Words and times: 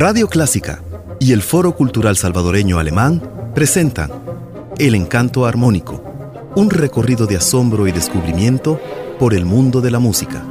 Radio 0.00 0.28
Clásica 0.28 0.82
y 1.18 1.34
el 1.34 1.42
Foro 1.42 1.76
Cultural 1.76 2.16
Salvadoreño 2.16 2.78
Alemán 2.78 3.20
presentan 3.54 4.10
El 4.78 4.94
Encanto 4.94 5.44
Armónico, 5.44 6.02
un 6.56 6.70
recorrido 6.70 7.26
de 7.26 7.36
asombro 7.36 7.86
y 7.86 7.92
descubrimiento 7.92 8.80
por 9.18 9.34
el 9.34 9.44
mundo 9.44 9.82
de 9.82 9.90
la 9.90 9.98
música. 9.98 10.42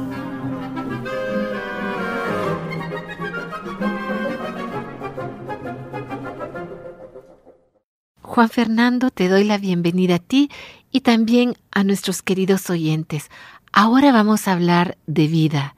Juan 8.22 8.48
Fernando, 8.48 9.10
te 9.10 9.28
doy 9.28 9.42
la 9.42 9.58
bienvenida 9.58 10.14
a 10.14 10.18
ti 10.20 10.48
y 10.92 11.00
también 11.00 11.56
a 11.72 11.82
nuestros 11.82 12.22
queridos 12.22 12.70
oyentes. 12.70 13.32
Ahora 13.72 14.12
vamos 14.12 14.46
a 14.46 14.52
hablar 14.52 14.96
de 15.08 15.26
vida, 15.26 15.74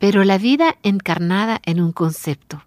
pero 0.00 0.24
la 0.24 0.38
vida 0.38 0.74
encarnada 0.82 1.60
en 1.64 1.80
un 1.80 1.92
concepto, 1.92 2.65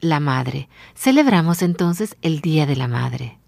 la 0.00 0.20
madre. 0.20 0.68
Celebramos 0.94 1.62
entonces 1.62 2.16
el 2.22 2.40
Día 2.40 2.66
de 2.66 2.76
la 2.76 2.88
Madre. 2.88 3.38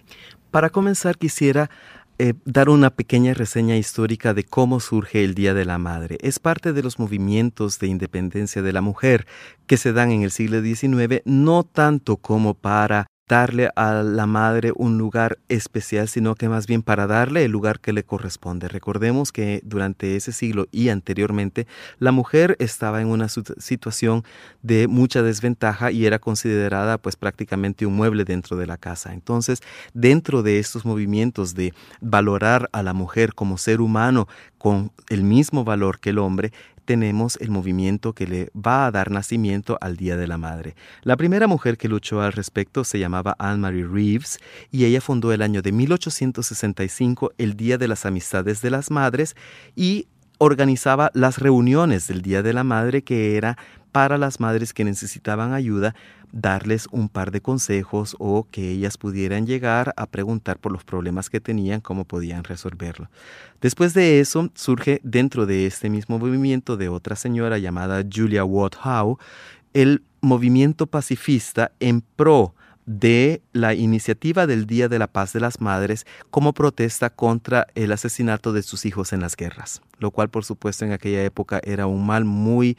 Para 0.50 0.70
comenzar 0.70 1.18
quisiera 1.18 1.70
eh, 2.18 2.34
dar 2.44 2.68
una 2.68 2.90
pequeña 2.90 3.34
reseña 3.34 3.76
histórica 3.76 4.34
de 4.34 4.44
cómo 4.44 4.80
surge 4.80 5.24
el 5.24 5.34
Día 5.34 5.54
de 5.54 5.64
la 5.64 5.78
Madre. 5.78 6.18
Es 6.20 6.38
parte 6.38 6.72
de 6.72 6.82
los 6.82 6.98
movimientos 6.98 7.78
de 7.78 7.88
independencia 7.88 8.62
de 8.62 8.72
la 8.72 8.80
mujer 8.80 9.26
que 9.66 9.76
se 9.76 9.92
dan 9.92 10.10
en 10.12 10.22
el 10.22 10.30
siglo 10.30 10.62
XIX, 10.62 11.22
no 11.24 11.64
tanto 11.64 12.18
como 12.18 12.54
para 12.54 13.06
darle 13.32 13.70
a 13.76 14.02
la 14.02 14.26
madre 14.26 14.72
un 14.76 14.98
lugar 14.98 15.38
especial, 15.48 16.06
sino 16.06 16.34
que 16.34 16.50
más 16.50 16.66
bien 16.66 16.82
para 16.82 17.06
darle 17.06 17.46
el 17.46 17.50
lugar 17.50 17.80
que 17.80 17.94
le 17.94 18.04
corresponde. 18.04 18.68
Recordemos 18.68 19.32
que 19.32 19.62
durante 19.64 20.16
ese 20.16 20.32
siglo 20.32 20.66
y 20.70 20.90
anteriormente 20.90 21.66
la 21.98 22.12
mujer 22.12 22.56
estaba 22.58 23.00
en 23.00 23.06
una 23.08 23.28
situación 23.30 24.22
de 24.60 24.86
mucha 24.86 25.22
desventaja 25.22 25.90
y 25.90 26.04
era 26.04 26.18
considerada 26.18 26.98
pues 26.98 27.16
prácticamente 27.16 27.86
un 27.86 27.96
mueble 27.96 28.26
dentro 28.26 28.58
de 28.58 28.66
la 28.66 28.76
casa. 28.76 29.14
Entonces, 29.14 29.62
dentro 29.94 30.42
de 30.42 30.58
estos 30.58 30.84
movimientos 30.84 31.54
de 31.54 31.72
valorar 32.02 32.68
a 32.72 32.82
la 32.82 32.92
mujer 32.92 33.32
como 33.32 33.56
ser 33.56 33.80
humano 33.80 34.28
con 34.58 34.92
el 35.08 35.22
mismo 35.22 35.64
valor 35.64 36.00
que 36.00 36.10
el 36.10 36.18
hombre, 36.18 36.52
tenemos 36.84 37.36
el 37.40 37.50
movimiento 37.50 38.12
que 38.12 38.26
le 38.26 38.50
va 38.54 38.86
a 38.86 38.90
dar 38.90 39.10
nacimiento 39.10 39.78
al 39.80 39.96
Día 39.96 40.16
de 40.16 40.26
la 40.26 40.38
Madre. 40.38 40.74
La 41.02 41.16
primera 41.16 41.46
mujer 41.46 41.78
que 41.78 41.88
luchó 41.88 42.20
al 42.20 42.32
respecto 42.32 42.84
se 42.84 42.98
llamaba 42.98 43.36
Anne-Marie 43.38 43.86
Reeves 43.86 44.38
y 44.70 44.84
ella 44.84 45.00
fundó 45.00 45.32
el 45.32 45.42
año 45.42 45.62
de 45.62 45.72
1865 45.72 47.32
el 47.38 47.56
Día 47.56 47.78
de 47.78 47.88
las 47.88 48.06
Amistades 48.06 48.62
de 48.62 48.70
las 48.70 48.90
Madres 48.90 49.36
y 49.76 50.06
organizaba 50.38 51.10
las 51.14 51.38
reuniones 51.38 52.08
del 52.08 52.20
Día 52.20 52.42
de 52.42 52.52
la 52.52 52.64
Madre 52.64 53.02
que 53.02 53.36
era 53.36 53.56
para 53.92 54.18
las 54.18 54.40
madres 54.40 54.72
que 54.72 54.84
necesitaban 54.84 55.52
ayuda 55.52 55.94
darles 56.32 56.88
un 56.90 57.10
par 57.10 57.30
de 57.30 57.42
consejos 57.42 58.16
o 58.18 58.46
que 58.50 58.70
ellas 58.70 58.96
pudieran 58.96 59.46
llegar 59.46 59.92
a 59.96 60.06
preguntar 60.06 60.58
por 60.58 60.72
los 60.72 60.82
problemas 60.82 61.28
que 61.28 61.40
tenían, 61.40 61.82
cómo 61.82 62.04
podían 62.04 62.42
resolverlo. 62.42 63.08
Después 63.60 63.92
de 63.94 64.18
eso, 64.18 64.50
surge 64.54 65.00
dentro 65.04 65.44
de 65.46 65.66
este 65.66 65.90
mismo 65.90 66.18
movimiento 66.18 66.78
de 66.78 66.88
otra 66.88 67.16
señora 67.16 67.58
llamada 67.58 68.02
Julia 68.10 68.44
Watt 68.44 68.76
Howe, 68.82 69.18
el 69.74 70.02
movimiento 70.22 70.86
pacifista 70.86 71.72
en 71.78 72.00
pro 72.00 72.54
de 72.86 73.42
la 73.52 73.74
iniciativa 73.74 74.46
del 74.46 74.66
Día 74.66 74.88
de 74.88 74.98
la 74.98 75.06
Paz 75.06 75.32
de 75.32 75.40
las 75.40 75.60
Madres 75.60 76.06
como 76.30 76.52
protesta 76.52 77.10
contra 77.10 77.66
el 77.74 77.92
asesinato 77.92 78.52
de 78.52 78.62
sus 78.62 78.84
hijos 78.84 79.12
en 79.12 79.20
las 79.20 79.36
guerras, 79.36 79.82
lo 79.98 80.10
cual 80.10 80.30
por 80.30 80.44
supuesto 80.44 80.84
en 80.84 80.92
aquella 80.92 81.22
época 81.24 81.60
era 81.64 81.86
un 81.86 82.04
mal 82.04 82.24
muy 82.24 82.76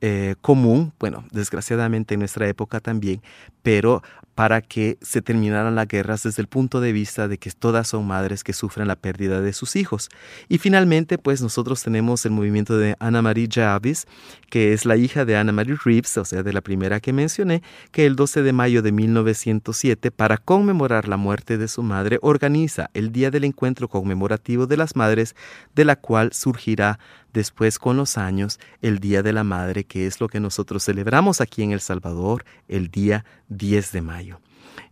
eh, 0.00 0.36
común, 0.40 0.92
bueno, 1.00 1.24
desgraciadamente 1.32 2.14
en 2.14 2.20
nuestra 2.20 2.46
época 2.46 2.78
también, 2.78 3.20
pero 3.62 4.02
para 4.38 4.60
que 4.60 4.98
se 5.02 5.20
terminaran 5.20 5.74
las 5.74 5.88
guerras 5.88 6.22
desde 6.22 6.42
el 6.42 6.46
punto 6.46 6.80
de 6.80 6.92
vista 6.92 7.26
de 7.26 7.38
que 7.38 7.50
todas 7.50 7.88
son 7.88 8.06
madres 8.06 8.44
que 8.44 8.52
sufren 8.52 8.86
la 8.86 8.94
pérdida 8.94 9.40
de 9.40 9.52
sus 9.52 9.74
hijos. 9.74 10.10
Y 10.48 10.58
finalmente, 10.58 11.18
pues 11.18 11.42
nosotros 11.42 11.82
tenemos 11.82 12.24
el 12.24 12.30
movimiento 12.30 12.78
de 12.78 12.94
Anna 13.00 13.20
Marie 13.20 13.48
Jarvis, 13.50 14.06
que 14.48 14.72
es 14.72 14.86
la 14.86 14.96
hija 14.96 15.24
de 15.24 15.36
Anna 15.36 15.50
Marie 15.50 15.76
Reeves, 15.84 16.16
o 16.18 16.24
sea, 16.24 16.44
de 16.44 16.52
la 16.52 16.60
primera 16.60 17.00
que 17.00 17.12
mencioné, 17.12 17.64
que 17.90 18.06
el 18.06 18.14
12 18.14 18.42
de 18.42 18.52
mayo 18.52 18.80
de 18.80 18.92
1907, 18.92 20.12
para 20.12 20.36
conmemorar 20.36 21.08
la 21.08 21.16
muerte 21.16 21.58
de 21.58 21.66
su 21.66 21.82
madre, 21.82 22.20
organiza 22.22 22.90
el 22.94 23.10
Día 23.10 23.32
del 23.32 23.42
Encuentro 23.42 23.88
Conmemorativo 23.88 24.68
de 24.68 24.76
las 24.76 24.94
Madres, 24.94 25.34
de 25.74 25.84
la 25.84 25.96
cual 25.96 26.32
surgirá 26.32 27.00
después 27.32 27.78
con 27.78 27.96
los 27.96 28.18
años 28.18 28.58
el 28.82 28.98
Día 28.98 29.22
de 29.22 29.32
la 29.32 29.44
Madre, 29.44 29.84
que 29.84 30.06
es 30.06 30.20
lo 30.20 30.28
que 30.28 30.40
nosotros 30.40 30.84
celebramos 30.84 31.40
aquí 31.40 31.62
en 31.62 31.72
El 31.72 31.80
Salvador 31.80 32.44
el 32.68 32.88
día 32.88 33.24
10 33.48 33.92
de 33.92 34.02
mayo. 34.02 34.40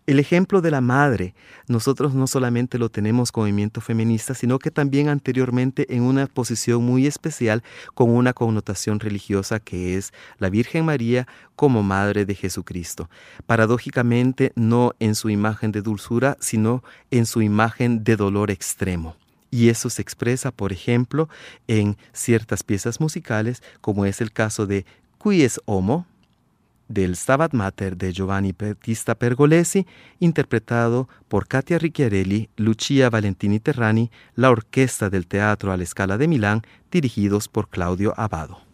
El 0.07 0.21
ejemplo 0.21 0.61
de 0.61 0.71
la 0.71 0.81
madre, 0.81 1.35
nosotros 1.67 2.15
no 2.15 2.29
solamente 2.29 2.79
lo 2.79 2.91
tenemos 2.91 3.33
con 3.33 3.43
movimiento 3.43 3.81
feminista, 3.81 4.35
sino 4.35 4.61
que 4.61 4.71
también 4.71 5.09
anteriormente 5.09 5.93
en 5.93 6.03
una 6.05 6.29
posición 6.29 6.85
muy 6.85 7.09
especial 7.09 7.65
con 7.93 8.11
una 8.11 8.33
connotación 8.33 9.01
religiosa 9.01 9.59
que 9.59 9.97
es 9.97 10.13
la 10.39 10.49
Virgen 10.49 10.85
María 10.85 11.27
como 11.57 11.83
Madre 11.83 12.25
de 12.25 12.37
Jesucristo. 12.37 13.11
Paradójicamente, 13.47 14.53
no 14.55 14.93
en 15.01 15.17
su 15.17 15.29
imagen 15.29 15.73
de 15.73 15.83
dulzura, 15.83 16.37
sino 16.39 16.85
en 17.11 17.27
su 17.27 17.43
imagen 17.43 18.05
de 18.05 18.15
dolor 18.15 18.53
extremo. 18.53 19.17
Y 19.51 19.69
eso 19.69 19.91
se 19.91 20.03
expresa, 20.03 20.51
por 20.51 20.73
ejemplo, 20.73 21.29
en 21.69 21.97
ciertas 22.13 22.63
piezas 22.63 23.01
musicales, 23.01 23.63
como 23.81 24.05
es 24.05 24.21
el 24.21 24.33
caso 24.33 24.67
de 24.67 24.85
Qui 25.23 25.43
es 25.43 25.61
Homo, 25.65 26.07
del 26.89 27.17
Stabat 27.17 27.53
Mater 27.53 27.97
de 27.97 28.13
Giovanni 28.13 28.53
Battista 28.53 29.15
Pergolesi, 29.15 29.87
interpretado 30.21 31.09
por 31.29 31.49
Katia 31.49 31.79
Ricciarelli, 31.79 32.49
Lucia 32.57 33.11
Valentini 33.11 33.59
Terrani, 33.59 34.11
la 34.35 34.51
Orquesta 34.51 35.11
del 35.11 35.27
Teatro 35.27 35.73
a 35.73 35.77
la 35.77 35.83
Escala 35.83 36.19
de 36.19 36.29
Milán, 36.29 36.63
dirigidos 36.91 37.49
por 37.49 37.69
Claudio 37.69 38.15
Abado. 38.17 38.66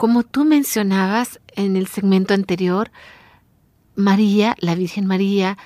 Como 0.00 0.22
tú 0.22 0.46
mencionabas 0.46 1.40
en 1.56 1.76
el 1.76 1.86
segmento 1.86 2.32
anterior, 2.32 2.90
María, 3.96 4.56
la 4.58 4.74
Virgen 4.74 5.04
María, 5.04 5.58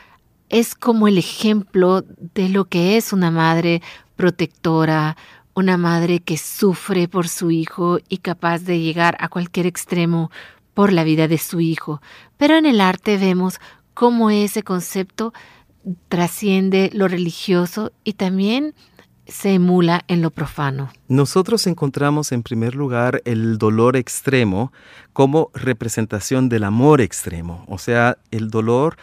es 0.48 0.74
como 0.74 1.06
el 1.06 1.18
ejemplo 1.18 2.02
de 2.34 2.48
lo 2.48 2.64
que 2.64 2.96
es 2.96 3.12
una 3.12 3.30
madre 3.30 3.80
protectora, 4.16 5.16
una 5.54 5.76
madre 5.76 6.18
que 6.18 6.36
sufre 6.36 7.06
por 7.06 7.28
su 7.28 7.52
hijo 7.52 8.00
y 8.08 8.18
capaz 8.18 8.64
de 8.64 8.80
llegar 8.80 9.16
a 9.20 9.28
cualquier 9.28 9.66
extremo 9.66 10.32
por 10.74 10.92
la 10.92 11.04
vida 11.04 11.28
de 11.28 11.38
su 11.38 11.60
hijo. 11.60 12.02
Pero 12.36 12.56
en 12.56 12.66
el 12.66 12.80
arte 12.80 13.18
vemos 13.18 13.60
cómo 13.94 14.30
ese 14.30 14.64
concepto 14.64 15.32
trasciende 16.08 16.90
lo 16.92 17.06
religioso 17.06 17.92
y 18.02 18.14
también 18.14 18.74
se 19.26 19.54
emula 19.54 20.04
en 20.08 20.22
lo 20.22 20.30
profano. 20.30 20.90
Nosotros 21.08 21.66
encontramos 21.66 22.32
en 22.32 22.42
primer 22.42 22.74
lugar 22.74 23.22
el 23.24 23.58
dolor 23.58 23.96
extremo 23.96 24.72
como 25.12 25.50
representación 25.54 26.48
del 26.48 26.64
amor 26.64 27.00
extremo, 27.00 27.64
o 27.68 27.78
sea, 27.78 28.18
el 28.30 28.50
dolor 28.50 28.96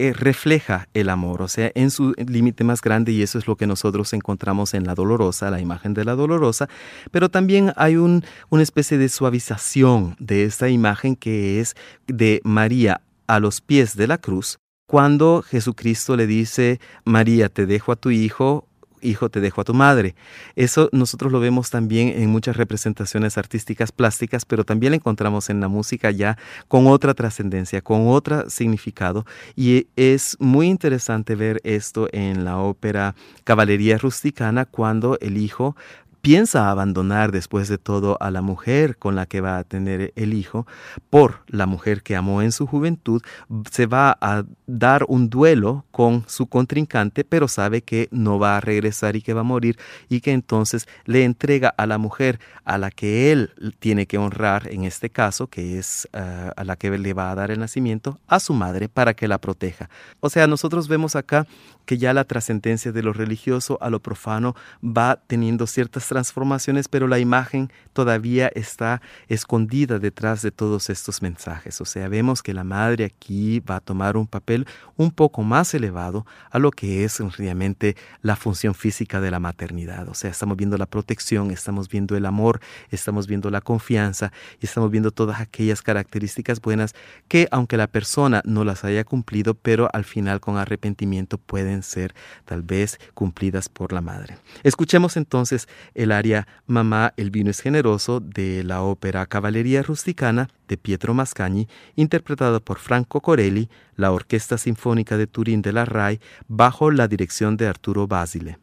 eh, 0.00 0.12
refleja 0.12 0.88
el 0.94 1.08
amor, 1.08 1.42
o 1.42 1.48
sea, 1.48 1.72
en 1.74 1.90
su 1.90 2.14
límite 2.16 2.62
más 2.62 2.80
grande, 2.80 3.10
y 3.10 3.22
eso 3.22 3.36
es 3.36 3.48
lo 3.48 3.56
que 3.56 3.66
nosotros 3.66 4.12
encontramos 4.12 4.72
en 4.74 4.86
la 4.86 4.94
dolorosa, 4.94 5.50
la 5.50 5.60
imagen 5.60 5.92
de 5.92 6.04
la 6.04 6.14
dolorosa, 6.14 6.68
pero 7.10 7.28
también 7.28 7.72
hay 7.74 7.96
un, 7.96 8.24
una 8.48 8.62
especie 8.62 8.96
de 8.96 9.08
suavización 9.08 10.14
de 10.20 10.44
esta 10.44 10.68
imagen 10.68 11.16
que 11.16 11.58
es 11.58 11.74
de 12.06 12.40
María 12.44 13.00
a 13.26 13.40
los 13.40 13.60
pies 13.60 13.96
de 13.96 14.06
la 14.06 14.18
cruz, 14.18 14.60
cuando 14.86 15.42
Jesucristo 15.42 16.16
le 16.16 16.28
dice, 16.28 16.80
María, 17.04 17.48
te 17.48 17.66
dejo 17.66 17.90
a 17.90 17.96
tu 17.96 18.10
hijo, 18.10 18.67
hijo, 19.02 19.28
te 19.28 19.40
dejo 19.40 19.60
a 19.60 19.64
tu 19.64 19.74
madre. 19.74 20.14
Eso 20.56 20.88
nosotros 20.92 21.32
lo 21.32 21.40
vemos 21.40 21.70
también 21.70 22.08
en 22.08 22.30
muchas 22.30 22.56
representaciones 22.56 23.38
artísticas 23.38 23.92
plásticas, 23.92 24.44
pero 24.44 24.64
también 24.64 24.92
lo 24.92 24.96
encontramos 24.96 25.50
en 25.50 25.60
la 25.60 25.68
música 25.68 26.10
ya 26.10 26.38
con 26.68 26.86
otra 26.86 27.14
trascendencia, 27.14 27.80
con 27.80 28.08
otro 28.08 28.48
significado. 28.50 29.24
Y 29.56 29.86
es 29.96 30.36
muy 30.40 30.68
interesante 30.68 31.34
ver 31.34 31.60
esto 31.64 32.08
en 32.12 32.44
la 32.44 32.58
ópera 32.58 33.14
Caballería 33.44 33.98
Rusticana, 33.98 34.64
cuando 34.64 35.18
el 35.20 35.36
hijo 35.36 35.76
piensa 36.20 36.70
abandonar 36.70 37.32
después 37.32 37.68
de 37.68 37.78
todo 37.78 38.16
a 38.20 38.30
la 38.30 38.42
mujer 38.42 38.96
con 38.96 39.14
la 39.14 39.26
que 39.26 39.40
va 39.40 39.58
a 39.58 39.64
tener 39.64 40.12
el 40.16 40.34
hijo 40.34 40.66
por 41.10 41.42
la 41.46 41.66
mujer 41.66 42.02
que 42.02 42.16
amó 42.16 42.42
en 42.42 42.52
su 42.52 42.66
juventud, 42.66 43.22
se 43.70 43.86
va 43.86 44.16
a 44.20 44.44
dar 44.66 45.04
un 45.08 45.30
duelo 45.30 45.84
con 45.90 46.24
su 46.26 46.46
contrincante, 46.46 47.24
pero 47.24 47.48
sabe 47.48 47.82
que 47.82 48.08
no 48.10 48.38
va 48.38 48.56
a 48.56 48.60
regresar 48.60 49.16
y 49.16 49.22
que 49.22 49.34
va 49.34 49.40
a 49.40 49.44
morir 49.44 49.78
y 50.08 50.20
que 50.20 50.32
entonces 50.32 50.86
le 51.04 51.24
entrega 51.24 51.68
a 51.76 51.86
la 51.86 51.98
mujer 51.98 52.40
a 52.64 52.78
la 52.78 52.90
que 52.90 53.32
él 53.32 53.52
tiene 53.78 54.06
que 54.06 54.18
honrar, 54.18 54.68
en 54.70 54.84
este 54.84 55.10
caso, 55.10 55.46
que 55.46 55.78
es 55.78 56.08
eh, 56.12 56.50
a 56.54 56.64
la 56.64 56.76
que 56.76 56.96
le 56.98 57.14
va 57.14 57.30
a 57.30 57.34
dar 57.34 57.50
el 57.50 57.58
nacimiento, 57.58 58.18
a 58.26 58.40
su 58.40 58.52
madre 58.52 58.88
para 58.88 59.14
que 59.14 59.28
la 59.28 59.38
proteja. 59.38 59.88
O 60.20 60.28
sea, 60.28 60.46
nosotros 60.46 60.88
vemos 60.88 61.16
acá 61.16 61.46
que 61.86 61.96
ya 61.96 62.12
la 62.12 62.24
trascendencia 62.24 62.92
de 62.92 63.02
lo 63.02 63.14
religioso 63.14 63.78
a 63.80 63.88
lo 63.88 64.00
profano 64.00 64.54
va 64.84 65.18
teniendo 65.26 65.66
ciertas 65.66 66.07
transformaciones, 66.08 66.88
pero 66.88 67.06
la 67.06 67.18
imagen 67.18 67.70
todavía 67.92 68.50
está 68.54 69.00
escondida 69.28 69.98
detrás 69.98 70.42
de 70.42 70.50
todos 70.50 70.90
estos 70.90 71.22
mensajes. 71.22 71.80
O 71.80 71.84
sea, 71.84 72.08
vemos 72.08 72.42
que 72.42 72.54
la 72.54 72.64
madre 72.64 73.04
aquí 73.04 73.60
va 73.60 73.76
a 73.76 73.80
tomar 73.80 74.16
un 74.16 74.26
papel 74.26 74.66
un 74.96 75.10
poco 75.10 75.42
más 75.42 75.72
elevado 75.74 76.26
a 76.50 76.58
lo 76.58 76.70
que 76.70 77.04
es 77.04 77.20
realmente 77.36 77.96
la 78.22 78.36
función 78.36 78.74
física 78.74 79.20
de 79.20 79.30
la 79.30 79.40
maternidad. 79.40 80.08
O 80.08 80.14
sea, 80.14 80.30
estamos 80.30 80.56
viendo 80.56 80.76
la 80.76 80.86
protección, 80.86 81.50
estamos 81.50 81.88
viendo 81.88 82.16
el 82.16 82.26
amor, 82.26 82.60
estamos 82.90 83.26
viendo 83.26 83.50
la 83.50 83.60
confianza 83.60 84.32
y 84.60 84.66
estamos 84.66 84.90
viendo 84.90 85.10
todas 85.10 85.40
aquellas 85.40 85.82
características 85.82 86.60
buenas 86.60 86.94
que 87.28 87.48
aunque 87.50 87.76
la 87.76 87.86
persona 87.86 88.42
no 88.44 88.64
las 88.64 88.84
haya 88.84 89.04
cumplido, 89.04 89.54
pero 89.54 89.88
al 89.92 90.04
final 90.04 90.40
con 90.40 90.56
arrepentimiento 90.56 91.38
pueden 91.38 91.82
ser 91.82 92.14
tal 92.44 92.62
vez 92.62 92.98
cumplidas 93.14 93.68
por 93.68 93.92
la 93.92 94.00
madre. 94.00 94.38
Escuchemos 94.62 95.16
entonces 95.16 95.68
el 95.98 96.12
aria 96.12 96.46
Mamá, 96.66 97.12
el 97.16 97.30
vino 97.30 97.50
es 97.50 97.60
generoso 97.60 98.20
de 98.20 98.62
la 98.62 98.82
ópera 98.82 99.26
Caballería 99.26 99.82
Rusticana 99.82 100.48
de 100.68 100.78
Pietro 100.78 101.12
Mascagni, 101.12 101.68
interpretada 101.96 102.60
por 102.60 102.78
Franco 102.78 103.20
Corelli, 103.20 103.68
la 103.96 104.12
Orquesta 104.12 104.58
Sinfónica 104.58 105.16
de 105.16 105.26
Turín 105.26 105.60
de 105.60 105.72
la 105.72 105.84
RAI, 105.84 106.20
bajo 106.46 106.92
la 106.92 107.08
dirección 107.08 107.56
de 107.56 107.66
Arturo 107.66 108.06
Basile. 108.06 108.58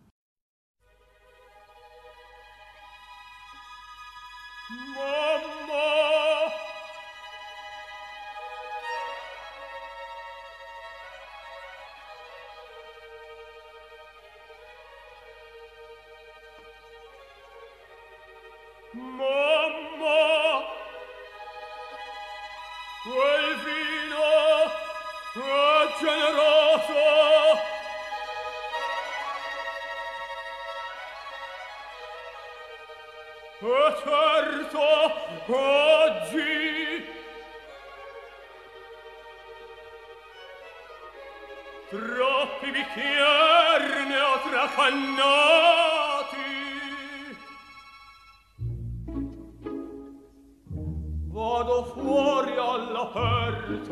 fuori 51.84 52.54
all'aperto 52.58 53.86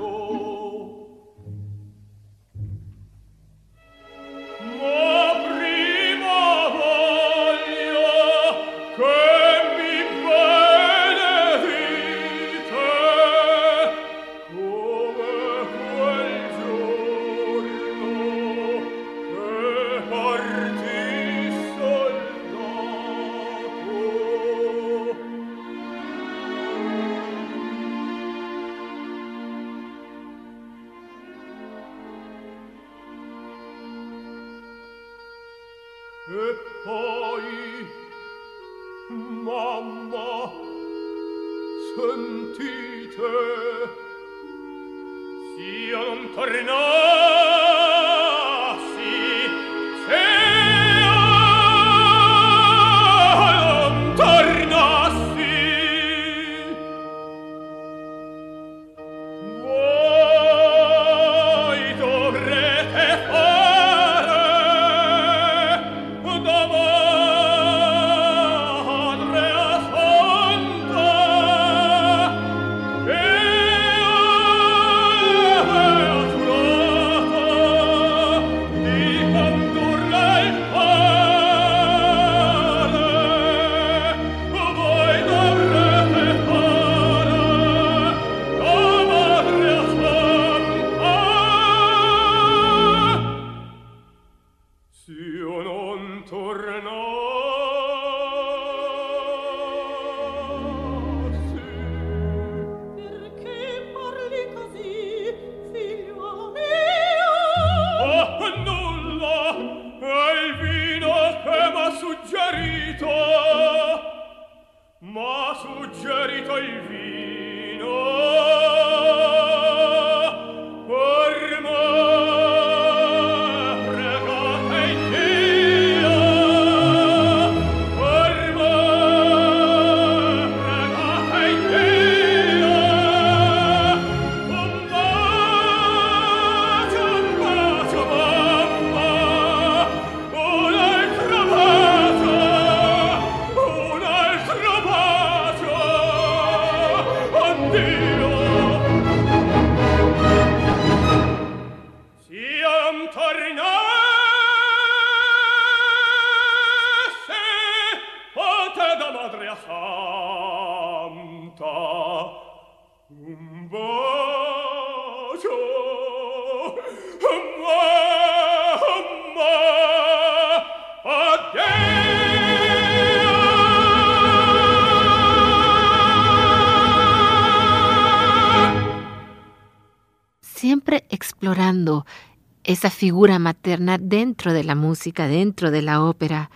esa 182.74 182.90
figura 182.90 183.40
materna 183.40 183.98
dentro 183.98 184.54
de 184.54 184.64
la 184.64 184.76
música, 184.76 185.28
dentro 185.28 185.72
de 185.72 185.82
la 185.82 186.04
ópera. 186.04 186.50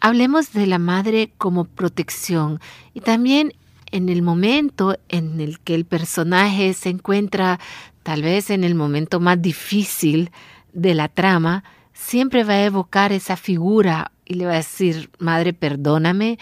Hablemos 0.00 0.52
de 0.52 0.66
la 0.66 0.78
madre 0.78 1.32
como 1.38 1.64
protección 1.64 2.60
y 2.94 3.00
también 3.00 3.52
en 3.92 4.08
el 4.08 4.22
momento 4.22 4.96
en 5.08 5.40
el 5.40 5.60
que 5.60 5.74
el 5.74 5.84
personaje 5.84 6.74
se 6.74 6.90
encuentra 6.90 7.60
tal 8.02 8.22
vez 8.22 8.50
en 8.50 8.64
el 8.64 8.74
momento 8.74 9.20
más 9.20 9.40
difícil 9.40 10.30
de 10.72 10.94
la 10.94 11.08
trama, 11.08 11.64
siempre 11.92 12.44
va 12.44 12.54
a 12.54 12.64
evocar 12.64 13.12
esa 13.12 13.36
figura 13.36 14.12
y 14.24 14.34
le 14.34 14.46
va 14.46 14.52
a 14.52 14.56
decir, 14.56 15.10
madre, 15.18 15.52
perdóname, 15.52 16.38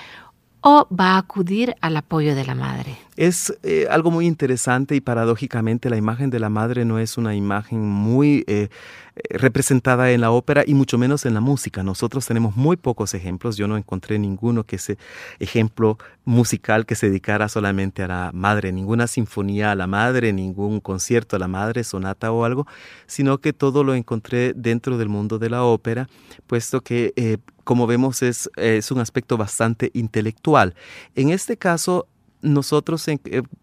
o 0.61 0.87
va 0.95 1.13
a 1.13 1.19
acudir 1.19 1.75
al 1.81 1.97
apoyo 1.97 2.35
de 2.35 2.45
la 2.45 2.55
madre. 2.55 2.97
Es 3.17 3.57
eh, 3.63 3.87
algo 3.91 4.11
muy 4.11 4.27
interesante 4.27 4.97
y 4.97 5.01
paradójicamente 5.01 5.89
la 5.89 5.97
imagen 5.97 6.31
de 6.31 6.41
la 6.41 6.49
madre 6.49 6.85
no 6.85 6.99
es 6.99 7.17
una 7.17 7.37
imagen 7.37 7.81
muy 7.81 8.43
eh, 8.49 8.69
eh, 9.15 9.39
representada 9.39 10.11
en 10.11 10.21
la 10.21 10.33
ópera 10.33 10.65
y 10.67 10.75
mucho 10.75 10.99
menos 10.99 11.25
en 11.25 11.35
la 11.35 11.41
música. 11.41 11.85
Nosotros 11.85 12.27
tenemos 12.27 12.57
muy 12.57 12.77
pocos 12.77 13.15
ejemplos. 13.15 13.57
Yo 13.57 13.69
no 13.69 13.77
encontré 13.77 14.19
ninguno 14.19 14.65
que 14.65 14.77
ese 14.77 14.99
ejemplo 15.39 15.97
musical 16.25 16.87
que 16.87 16.97
se 16.97 17.07
dedicara 17.07 17.49
solamente 17.49 18.03
a 18.03 18.09
la 18.09 18.31
madre, 18.35 18.73
ninguna 18.73 19.07
sinfonía 19.07 19.71
a 19.71 19.77
la 19.77 19.87
madre, 19.87 20.33
ningún 20.33 20.81
concierto 20.81 21.37
a 21.37 21.39
la 21.39 21.47
madre, 21.47 21.85
sonata 21.85 22.33
o 22.33 22.45
algo, 22.45 22.67
sino 23.07 23.39
que 23.39 23.53
todo 23.53 23.85
lo 23.85 23.95
encontré 23.95 24.55
dentro 24.55 24.99
del 24.99 25.09
mundo 25.09 25.39
de 25.39 25.51
la 25.51 25.63
ópera, 25.63 26.09
puesto 26.49 26.81
que 26.81 27.39
como 27.63 27.87
vemos 27.87 28.23
es, 28.23 28.51
es 28.57 28.91
un 28.91 28.99
aspecto 28.99 29.37
bastante 29.37 29.91
intelectual. 29.95 30.75
En 31.15 31.31
este 31.31 31.57
caso, 31.57 32.09
nosotros 32.45 33.07
eh, 33.09 33.19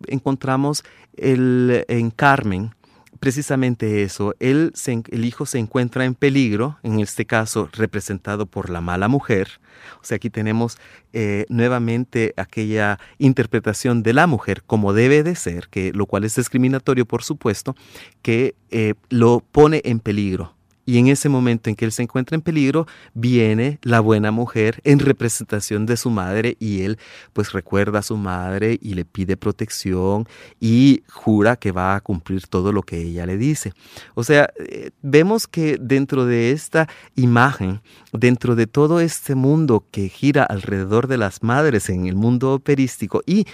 encontramos 0.08 0.84
el, 1.16 1.86
en 1.88 2.12
Carmen 2.12 2.74
precisamente 3.22 4.02
eso. 4.02 4.34
Él 4.40 4.74
el 5.12 5.26
hijo 5.26 5.46
se 5.46 5.60
encuentra 5.60 6.06
en 6.06 6.16
peligro, 6.16 6.80
en 6.82 7.00
este 7.00 7.26
caso 7.26 7.70
representado 7.72 8.48
por 8.48 8.72
la 8.72 8.82
mala 8.82 9.08
mujer. 9.08 9.62
O 10.02 10.04
sea, 10.04 10.16
aquí 10.16 10.32
tenemos 10.32 10.80
eh, 11.14 11.46
nuevamente 11.48 12.34
aquella 12.36 13.00
interpretación 13.20 14.02
de 14.02 14.14
la 14.14 14.26
mujer 14.26 14.64
como 14.64 14.92
debe 14.92 15.22
de 15.22 15.36
ser, 15.36 15.68
que, 15.70 15.94
lo 15.94 16.08
cual 16.08 16.24
es 16.24 16.36
discriminatorio, 16.36 17.06
por 17.06 17.24
supuesto, 17.24 17.76
que 18.24 18.56
eh, 18.72 18.96
lo 19.10 19.44
pone 19.52 19.82
en 19.86 20.00
peligro 20.00 20.56
y 20.86 20.98
en 20.98 21.08
ese 21.08 21.30
momento 21.30 21.70
en 21.70 21.76
que 21.76 21.86
él 21.86 21.92
se 21.92 22.04
encuentra 22.04 22.36
en 22.36 22.42
peligro, 22.42 22.88
viene 23.14 23.80
la 23.84 24.00
buena 24.00 24.32
mujer 24.32 24.82
en 24.84 25.00
representación 25.00 25.86
de 25.86 25.98
su 25.98 26.10
madre 26.10 26.58
y 26.60 26.82
él 26.82 26.98
pues 27.34 27.52
recuerda 27.52 28.00
a 28.00 28.04
su 28.04 28.18
madre 28.18 28.80
y 28.82 28.94
le 28.94 29.06
pide 29.06 29.38
protección 29.38 30.28
y 30.60 31.04
jura 31.08 31.56
que 31.56 31.72
va 31.72 31.96
a 31.96 32.02
cumplir 32.02 32.48
todo 32.48 32.72
lo 32.72 32.84
que 32.84 33.02
ella 33.02 33.26
le 33.26 33.38
dice. 33.38 33.74
O 34.16 34.24
sea, 34.24 34.50
eh, 34.58 34.92
vemos 35.02 35.48
que 35.48 35.78
dentro 35.80 36.26
de 36.26 36.52
esta 36.52 36.88
imagen, 37.16 37.82
dentro 38.12 38.56
de 38.56 38.68
todo 38.68 39.00
este 39.00 39.36
mundo 39.36 39.86
que 39.92 40.10
gira 40.10 40.44
alrededor 40.44 41.08
de 41.08 41.18
las 41.18 41.44
madres 41.44 41.90
en 41.90 42.08
el 42.08 42.16
mundo 42.16 42.54
operístico 42.54 43.22
y 43.26 43.46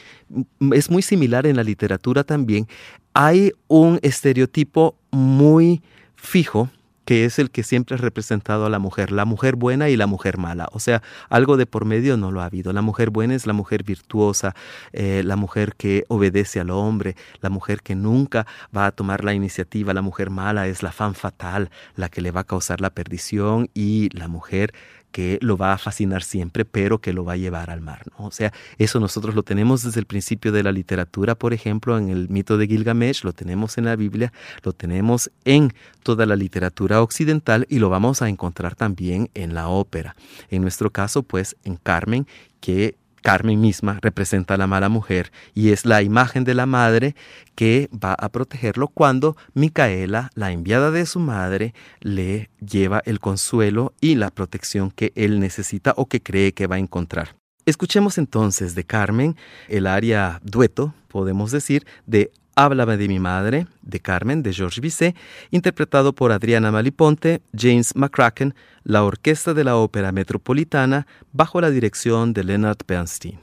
es 0.71 0.89
muy 0.89 1.01
similar 1.01 1.45
en 1.45 1.55
la 1.55 1.63
literatura 1.63 2.23
también, 2.23 2.67
hay 3.13 3.51
un 3.67 3.99
estereotipo 4.01 4.95
muy 5.11 5.81
fijo 6.15 6.69
que 7.07 7.23
es 7.23 7.39
el 7.39 7.51
que 7.51 7.63
siempre 7.63 7.95
ha 7.95 7.97
representado 7.99 8.65
a 8.65 8.69
la 8.69 8.79
mujer, 8.79 9.13
la 9.13 9.23
mujer 9.23 9.55
buena 9.55 9.87
y 9.87 9.95
la 9.95 10.07
mujer 10.07 10.37
mala. 10.37 10.67
O 10.73 10.81
sea, 10.81 11.01
algo 11.29 11.55
de 11.55 11.65
por 11.65 11.85
medio 11.85 12.17
no 12.17 12.33
lo 12.33 12.41
ha 12.41 12.45
habido. 12.45 12.73
La 12.73 12.81
mujer 12.81 13.11
buena 13.11 13.33
es 13.33 13.47
la 13.47 13.53
mujer 13.53 13.83
virtuosa, 13.83 14.53
eh, 14.91 15.21
la 15.23 15.37
mujer 15.37 15.75
que 15.77 16.03
obedece 16.09 16.59
al 16.59 16.69
hombre, 16.69 17.15
la 17.39 17.49
mujer 17.49 17.81
que 17.81 17.95
nunca 17.95 18.45
va 18.75 18.87
a 18.87 18.91
tomar 18.91 19.23
la 19.23 19.33
iniciativa. 19.33 19.93
La 19.93 20.01
mujer 20.01 20.29
mala 20.29 20.67
es 20.67 20.83
la 20.83 20.91
fan 20.91 21.15
fatal, 21.15 21.69
la 21.95 22.09
que 22.09 22.19
le 22.19 22.31
va 22.31 22.41
a 22.41 22.43
causar 22.43 22.81
la 22.81 22.89
perdición 22.89 23.69
y 23.73 24.09
la 24.11 24.27
mujer 24.27 24.73
que 25.11 25.39
lo 25.41 25.57
va 25.57 25.73
a 25.73 25.77
fascinar 25.77 26.21
siempre, 26.21 26.65
pero 26.65 26.99
que 26.99 27.13
lo 27.13 27.25
va 27.25 27.33
a 27.33 27.37
llevar 27.37 27.69
al 27.69 27.81
mar. 27.81 28.03
¿no? 28.19 28.25
O 28.27 28.31
sea, 28.31 28.53
eso 28.77 28.99
nosotros 28.99 29.33
lo 29.33 29.43
tenemos 29.43 29.83
desde 29.83 29.99
el 29.99 30.05
principio 30.05 30.51
de 30.51 30.63
la 30.63 30.71
literatura, 30.71 31.35
por 31.35 31.53
ejemplo, 31.53 31.97
en 31.97 32.09
el 32.09 32.29
mito 32.29 32.57
de 32.57 32.67
Gilgamesh, 32.67 33.23
lo 33.23 33.33
tenemos 33.33 33.77
en 33.77 33.85
la 33.85 33.95
Biblia, 33.95 34.31
lo 34.63 34.73
tenemos 34.73 35.31
en 35.45 35.73
toda 36.03 36.25
la 36.25 36.35
literatura 36.35 36.96
occidental 37.01 37.65
y 37.69 37.79
lo 37.79 37.89
vamos 37.89 38.21
a 38.21 38.29
encontrar 38.29 38.75
también 38.75 39.29
en 39.33 39.53
la 39.53 39.67
ópera. 39.67 40.15
En 40.49 40.61
nuestro 40.61 40.91
caso, 40.91 41.23
pues, 41.23 41.55
en 41.63 41.75
Carmen, 41.75 42.27
que 42.59 42.95
Carmen 43.21 43.59
misma 43.59 43.99
representa 44.01 44.53
a 44.53 44.57
la 44.57 44.67
mala 44.67 44.87
mujer 44.87 45.31
y 45.53 45.71
es 45.71 45.85
la 45.85 46.01
imagen 46.01 46.43
de 46.43 46.53
la 46.53 46.65
madre 46.65 47.15
que 47.55 47.89
va 47.91 48.13
a 48.13 48.29
protegerlo 48.29 48.87
cuando 48.87 49.35
Micaela, 49.53 50.31
la 50.33 50.51
enviada 50.51 50.91
de 50.91 51.05
su 51.05 51.19
madre, 51.19 51.73
le 51.99 52.49
lleva 52.65 53.01
el 53.05 53.19
consuelo 53.19 53.93
y 53.99 54.15
la 54.15 54.29
protección 54.29 54.91
que 54.91 55.11
él 55.15 55.41
necesita 55.41 55.93
o 55.97 56.05
que 56.05 56.21
cree 56.21 56.53
que 56.53 56.67
va 56.67 56.75
a 56.75 56.79
encontrar. 56.79 57.35
Escuchemos 57.65 58.17
entonces 58.17 58.75
de 58.75 58.85
Carmen 58.85 59.35
el 59.67 59.87
aria 59.87 60.39
dueto, 60.41 60.93
podemos 61.09 61.51
decir, 61.51 61.85
de 62.05 62.31
Háblame 62.59 62.97
de 62.97 63.07
mi 63.07 63.19
madre, 63.19 63.67
de 63.83 63.99
Carmen, 63.99 64.41
de 64.41 64.51
Georges 64.51 64.81
Bizet, 64.81 65.15
interpretado 65.51 66.13
por 66.13 66.31
Adriana 66.31 66.71
Maliponte, 66.71 67.43
James 67.55 67.95
McCracken, 67.95 68.55
la 68.83 69.03
Orquesta 69.03 69.53
de 69.53 69.63
la 69.63 69.77
Ópera 69.77 70.11
Metropolitana, 70.11 71.05
bajo 71.31 71.61
la 71.61 71.69
dirección 71.69 72.33
de 72.33 72.43
Leonard 72.43 72.79
Bernstein. 72.87 73.39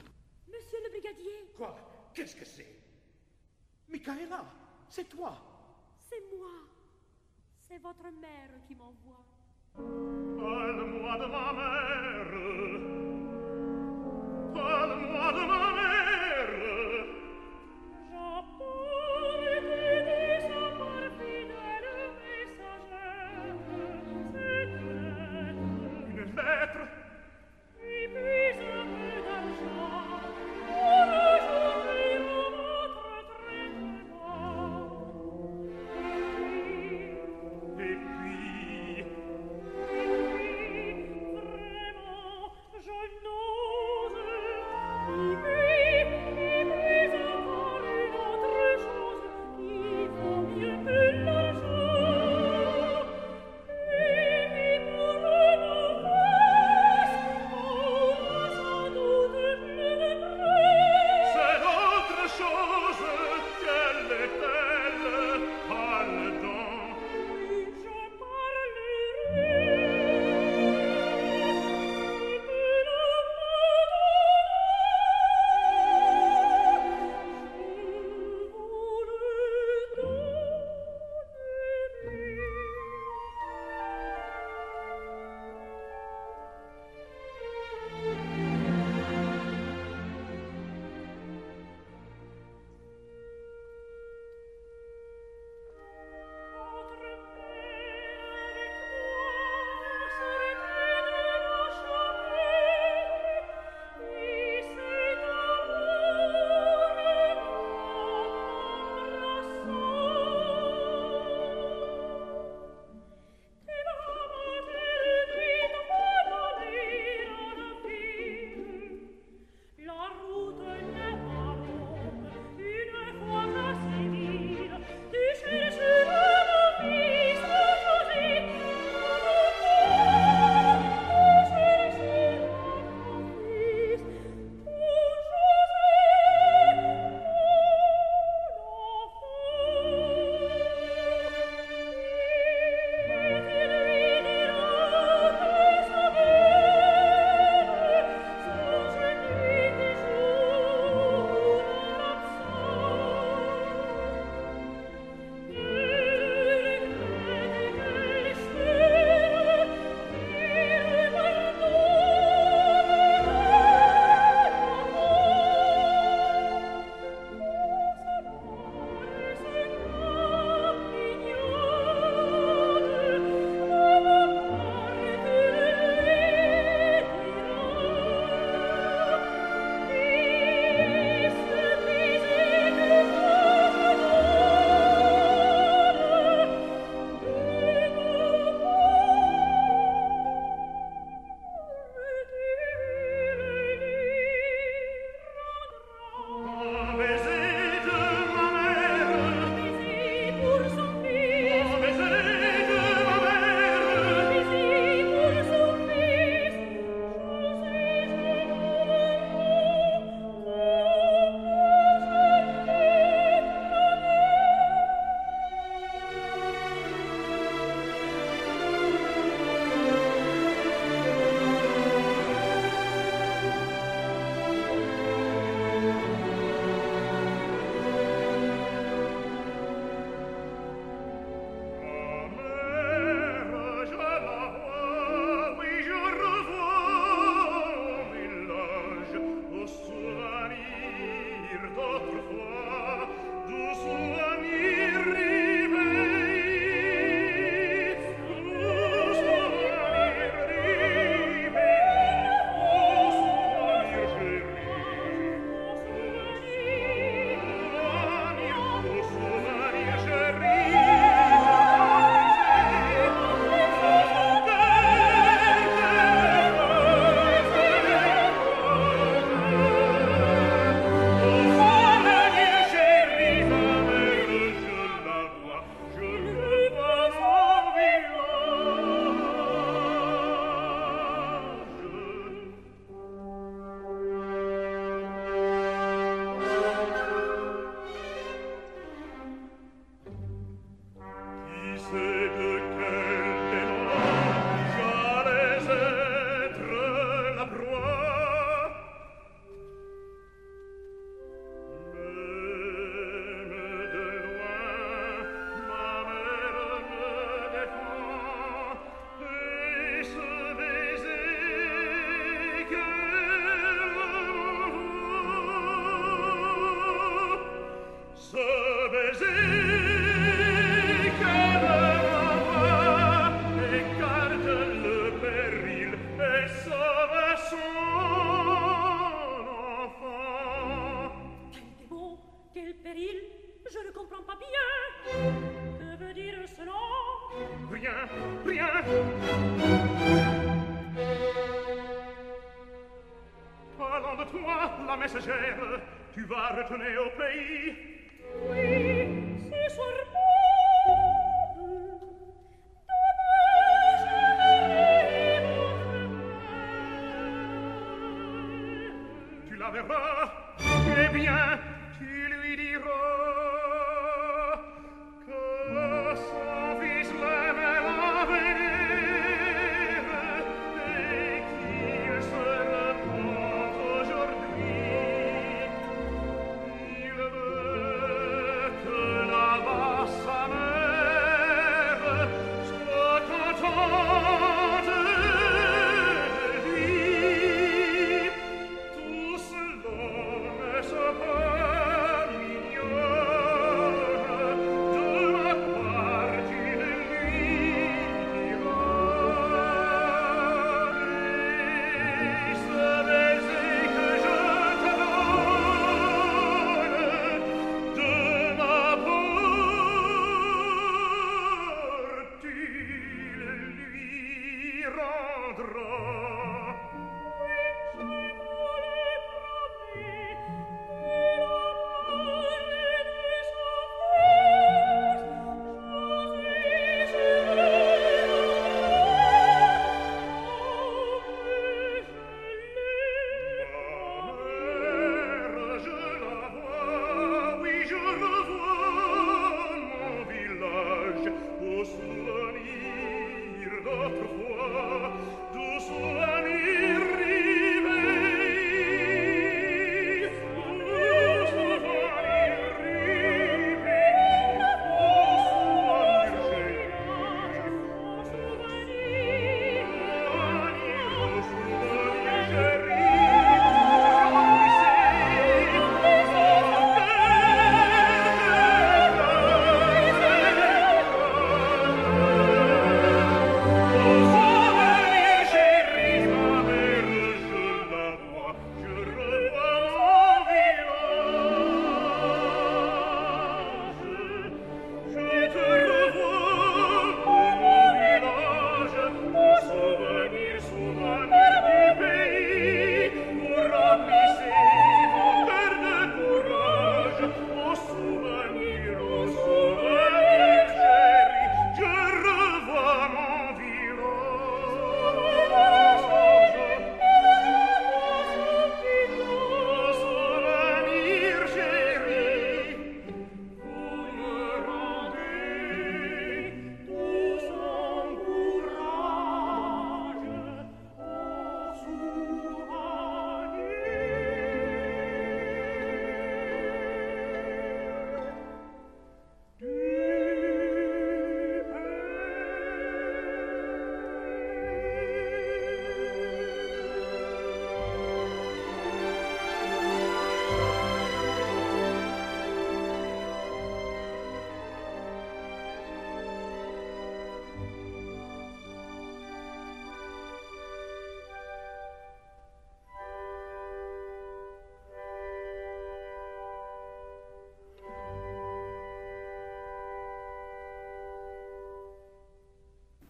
Monsieur 0.48 0.80
le 0.82 0.90
brigadier 0.90 1.48
Quoi 1.56 1.76
Qu'est-ce 2.12 2.34
que 2.34 2.44
c'est 2.44 2.66
Michaela, 3.88 4.46
c'est 4.90 5.08
toi 5.08 5.38
C'est 6.08 6.24
moi. 6.36 6.50
C'est 7.68 7.80
votre 7.80 8.10
mère 8.20 8.50
qui 8.66 8.74
m'envoie. 8.74 9.22
Parle-moi 9.76 11.18
de 11.18 11.26
ma 11.30 11.52
mère 11.52 12.32
Parle-moi 14.54 15.32
de 15.32 15.46
ma 15.46 15.64
Thank 15.64 15.73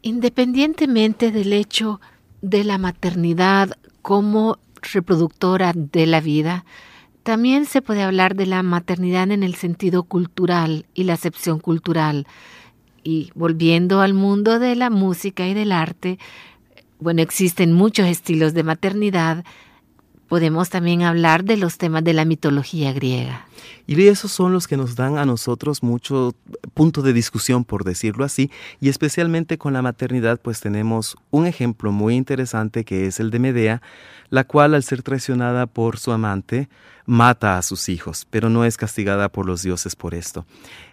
Independientemente 0.05 1.33
del 1.33 1.55
hecho 1.55 1.99
de 2.43 2.63
la 2.63 2.77
maternidad 2.77 3.71
como 4.03 4.59
reproductora 4.93 5.73
de 5.75 6.05
la 6.05 6.21
vida, 6.21 6.67
también 7.23 7.65
se 7.65 7.81
puede 7.81 8.03
hablar 8.03 8.37
de 8.37 8.45
la 8.45 8.63
maternidad 8.63 9.31
en 9.31 9.43
el 9.43 9.55
sentido 9.55 10.03
cultural 10.03 10.85
y 10.93 11.05
la 11.05 11.15
acepción 11.15 11.59
cultural. 11.59 12.27
Y 13.03 13.31
volviendo 13.35 14.03
al 14.03 14.13
mundo 14.13 14.59
de 14.59 14.77
la 14.77 14.91
música 14.91 15.49
y 15.49 15.55
del 15.55 15.73
arte, 15.73 16.19
bueno, 17.01 17.23
existen 17.23 17.73
muchos 17.73 18.07
estilos 18.07 18.53
de 18.53 18.63
maternidad, 18.63 19.43
Podemos 20.35 20.69
también 20.69 21.03
hablar 21.03 21.45
de 21.45 21.57
los 21.57 21.79
temas 21.79 22.03
de 22.03 22.13
la 22.13 22.25
mitología 22.25 22.93
griega. 22.93 23.47
Y 23.87 24.09
esos 24.09 24.33
son 24.33 24.53
los 24.53 24.67
que 24.67 24.77
nos 24.77 24.97
dan 24.97 25.17
a 25.17 25.25
nosotros 25.25 25.85
mucho 25.85 26.35
punto 26.75 27.03
de 27.03 27.13
discusión, 27.13 27.65
por 27.65 27.85
decirlo 27.85 28.25
así, 28.25 28.51
y 28.81 28.89
especialmente 28.89 29.59
con 29.59 29.75
la 29.75 29.81
maternidad, 29.81 30.41
pues 30.43 30.59
tenemos 30.59 31.17
un 31.31 31.47
ejemplo 31.47 31.93
muy 31.93 32.17
interesante 32.17 32.85
que 32.85 33.07
es 33.07 33.21
el 33.21 33.31
de 33.31 33.39
Medea, 33.39 33.83
la 34.29 34.43
cual 34.43 34.75
al 34.75 34.83
ser 34.83 35.05
traicionada 35.05 35.67
por 35.67 35.99
su 35.99 36.11
amante, 36.11 36.69
mata 37.07 37.59
a 37.59 37.63
sus 37.63 37.89
hijos, 37.89 38.27
pero 38.31 38.49
no 38.49 38.65
es 38.65 38.77
castigada 38.77 39.29
por 39.29 39.47
los 39.47 39.63
dioses 39.63 39.97
por 39.97 40.15
esto. 40.15 40.47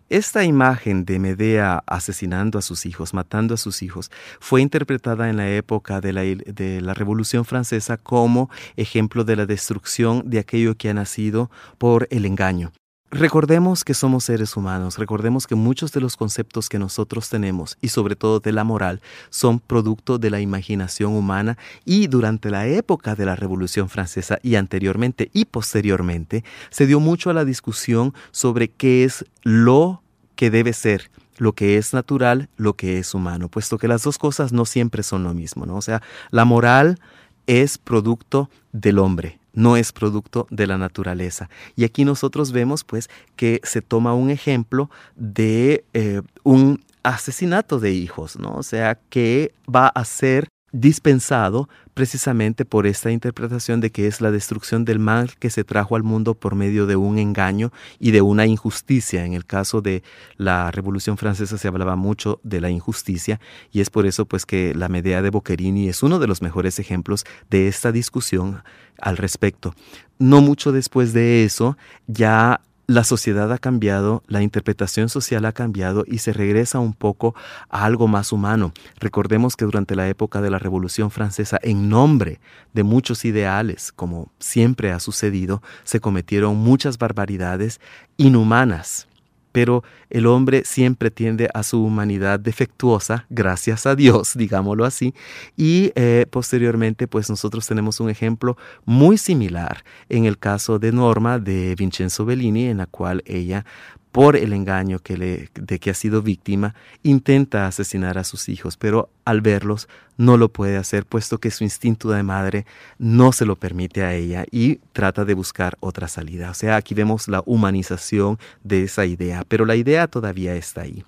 Esta 0.09 0.43
imagen 0.43 1.05
de 1.05 1.19
Medea 1.19 1.83
asesinando 1.87 2.59
a 2.59 2.61
sus 2.61 2.85
hijos, 2.85 3.13
matando 3.13 3.53
a 3.53 3.57
sus 3.57 3.81
hijos, 3.81 4.11
fue 4.41 4.61
interpretada 4.61 5.29
en 5.29 5.37
la 5.37 5.49
época 5.49 6.01
de 6.01 6.11
la, 6.11 6.21
de 6.21 6.81
la, 6.81 6.93
Revolución 6.93 7.45
Francesa 7.45 7.95
como 7.95 8.49
ejemplo 8.75 9.23
de 9.23 9.37
la 9.37 9.45
destrucción 9.45 10.29
de 10.29 10.39
aquello 10.39 10.75
que 10.75 10.89
ha 10.89 10.93
nacido 10.93 11.49
por 11.77 12.09
el 12.11 12.25
engaño. 12.25 12.73
Recordemos 13.13 13.83
que 13.83 13.93
somos 13.93 14.23
seres 14.23 14.55
humanos, 14.55 14.97
recordemos 14.97 15.45
que 15.45 15.55
muchos 15.55 15.91
de 15.91 15.99
los 15.99 16.15
conceptos 16.15 16.69
que 16.69 16.79
nosotros 16.79 17.27
tenemos 17.27 17.77
y 17.81 17.89
sobre 17.89 18.15
todo 18.15 18.39
de 18.39 18.53
la 18.53 18.63
moral 18.63 19.01
son 19.29 19.59
producto 19.59 20.17
de 20.17 20.29
la 20.29 20.39
imaginación 20.39 21.13
humana 21.13 21.57
y 21.83 22.07
durante 22.07 22.49
la 22.49 22.67
época 22.67 23.15
de 23.15 23.25
la 23.25 23.35
Revolución 23.35 23.89
Francesa 23.89 24.39
y 24.41 24.55
anteriormente 24.55 25.29
y 25.33 25.43
posteriormente 25.43 26.45
se 26.69 26.87
dio 26.87 27.01
mucho 27.01 27.29
a 27.29 27.33
la 27.33 27.43
discusión 27.43 28.13
sobre 28.31 28.69
qué 28.69 29.03
es 29.03 29.25
lo 29.43 30.01
que 30.37 30.49
debe 30.49 30.71
ser 30.71 31.11
lo 31.37 31.53
que 31.53 31.77
es 31.77 31.93
natural, 31.93 32.47
lo 32.55 32.75
que 32.75 32.99
es 32.99 33.13
humano, 33.13 33.49
puesto 33.49 33.77
que 33.77 33.87
las 33.87 34.03
dos 34.03 34.19
cosas 34.19 34.53
no 34.53 34.63
siempre 34.63 35.01
son 35.01 35.23
lo 35.23 35.33
mismo, 35.33 35.65
¿no? 35.65 35.75
O 35.75 35.81
sea, 35.81 36.01
la 36.29 36.45
moral 36.45 36.99
es 37.47 37.79
producto 37.79 38.49
del 38.71 38.99
hombre, 38.99 39.40
no 39.53 39.77
es 39.77 39.91
producto 39.91 40.47
de 40.49 40.67
la 40.67 40.77
naturaleza. 40.77 41.49
Y 41.75 41.83
aquí 41.83 42.05
nosotros 42.05 42.51
vemos 42.51 42.83
pues 42.83 43.09
que 43.35 43.61
se 43.63 43.81
toma 43.81 44.13
un 44.13 44.29
ejemplo 44.29 44.89
de 45.15 45.85
eh, 45.93 46.21
un 46.43 46.83
asesinato 47.03 47.79
de 47.79 47.91
hijos, 47.91 48.37
¿no? 48.37 48.53
O 48.55 48.63
sea, 48.63 48.99
que 49.09 49.53
va 49.73 49.87
a 49.87 50.05
ser 50.05 50.47
dispensado 50.71 51.69
precisamente 51.93 52.63
por 52.65 52.87
esta 52.87 53.11
interpretación 53.11 53.81
de 53.81 53.91
que 53.91 54.07
es 54.07 54.21
la 54.21 54.31
destrucción 54.31 54.85
del 54.85 54.99
mal 54.99 55.35
que 55.37 55.49
se 55.49 55.63
trajo 55.63 55.95
al 55.95 56.03
mundo 56.03 56.33
por 56.33 56.55
medio 56.55 56.85
de 56.85 56.95
un 56.95 57.17
engaño 57.17 57.71
y 57.99 58.11
de 58.11 58.21
una 58.21 58.45
injusticia. 58.45 59.25
En 59.25 59.33
el 59.33 59.45
caso 59.45 59.81
de 59.81 60.03
la 60.37 60.71
Revolución 60.71 61.17
Francesa 61.17 61.57
se 61.57 61.67
hablaba 61.67 61.95
mucho 61.95 62.39
de 62.43 62.61
la 62.61 62.69
injusticia 62.69 63.39
y 63.71 63.81
es 63.81 63.89
por 63.89 64.05
eso 64.05 64.25
pues 64.25 64.45
que 64.45 64.73
la 64.73 64.87
Medea 64.87 65.21
de 65.21 65.29
Boccherini 65.29 65.89
es 65.89 66.03
uno 66.03 66.19
de 66.19 66.27
los 66.27 66.41
mejores 66.41 66.79
ejemplos 66.79 67.25
de 67.49 67.67
esta 67.67 67.91
discusión 67.91 68.63
al 68.99 69.17
respecto. 69.17 69.75
No 70.19 70.41
mucho 70.41 70.71
después 70.71 71.13
de 71.13 71.43
eso 71.43 71.77
ya 72.07 72.61
la 72.93 73.05
sociedad 73.05 73.49
ha 73.53 73.57
cambiado, 73.57 74.21
la 74.27 74.41
interpretación 74.41 75.07
social 75.07 75.45
ha 75.45 75.53
cambiado 75.53 76.03
y 76.05 76.17
se 76.17 76.33
regresa 76.33 76.79
un 76.79 76.93
poco 76.93 77.33
a 77.69 77.85
algo 77.85 78.09
más 78.09 78.33
humano. 78.33 78.73
Recordemos 78.99 79.55
que 79.55 79.63
durante 79.63 79.95
la 79.95 80.09
época 80.09 80.41
de 80.41 80.49
la 80.49 80.59
Revolución 80.59 81.09
Francesa, 81.09 81.57
en 81.63 81.87
nombre 81.87 82.41
de 82.73 82.83
muchos 82.83 83.23
ideales, 83.23 83.93
como 83.93 84.29
siempre 84.39 84.91
ha 84.91 84.99
sucedido, 84.99 85.61
se 85.85 86.01
cometieron 86.01 86.57
muchas 86.57 86.97
barbaridades 86.97 87.79
inhumanas 88.17 89.07
pero 89.51 89.83
el 90.09 90.25
hombre 90.25 90.63
siempre 90.65 91.11
tiende 91.11 91.49
a 91.53 91.63
su 91.63 91.83
humanidad 91.83 92.39
defectuosa, 92.39 93.25
gracias 93.29 93.85
a 93.85 93.95
Dios, 93.95 94.33
digámoslo 94.35 94.85
así, 94.85 95.13
y 95.55 95.91
eh, 95.95 96.25
posteriormente 96.29 97.07
pues 97.07 97.29
nosotros 97.29 97.67
tenemos 97.67 97.99
un 97.99 98.09
ejemplo 98.09 98.57
muy 98.85 99.17
similar 99.17 99.83
en 100.09 100.25
el 100.25 100.37
caso 100.37 100.79
de 100.79 100.91
Norma 100.91 101.39
de 101.39 101.75
Vincenzo 101.75 102.25
Bellini, 102.25 102.65
en 102.65 102.77
la 102.77 102.85
cual 102.85 103.23
ella 103.25 103.65
por 104.11 104.35
el 104.35 104.53
engaño 104.53 104.99
que 104.99 105.17
le, 105.17 105.49
de 105.55 105.79
que 105.79 105.89
ha 105.89 105.93
sido 105.93 106.21
víctima, 106.21 106.75
intenta 107.01 107.67
asesinar 107.67 108.17
a 108.17 108.23
sus 108.23 108.49
hijos, 108.49 108.77
pero 108.77 109.09
al 109.25 109.41
verlos 109.41 109.87
no 110.17 110.37
lo 110.37 110.49
puede 110.49 110.77
hacer, 110.77 111.05
puesto 111.05 111.39
que 111.39 111.49
su 111.49 111.63
instinto 111.63 112.09
de 112.09 112.21
madre 112.21 112.65
no 112.99 113.31
se 113.31 113.45
lo 113.45 113.55
permite 113.55 114.03
a 114.03 114.13
ella 114.13 114.45
y 114.51 114.75
trata 114.93 115.25
de 115.25 115.33
buscar 115.33 115.77
otra 115.79 116.07
salida. 116.07 116.51
O 116.51 116.53
sea, 116.53 116.75
aquí 116.75 116.93
vemos 116.93 117.27
la 117.27 117.41
humanización 117.45 118.37
de 118.63 118.83
esa 118.83 119.05
idea, 119.05 119.43
pero 119.47 119.65
la 119.65 119.75
idea 119.75 120.07
todavía 120.07 120.55
está 120.55 120.81
ahí. 120.81 121.03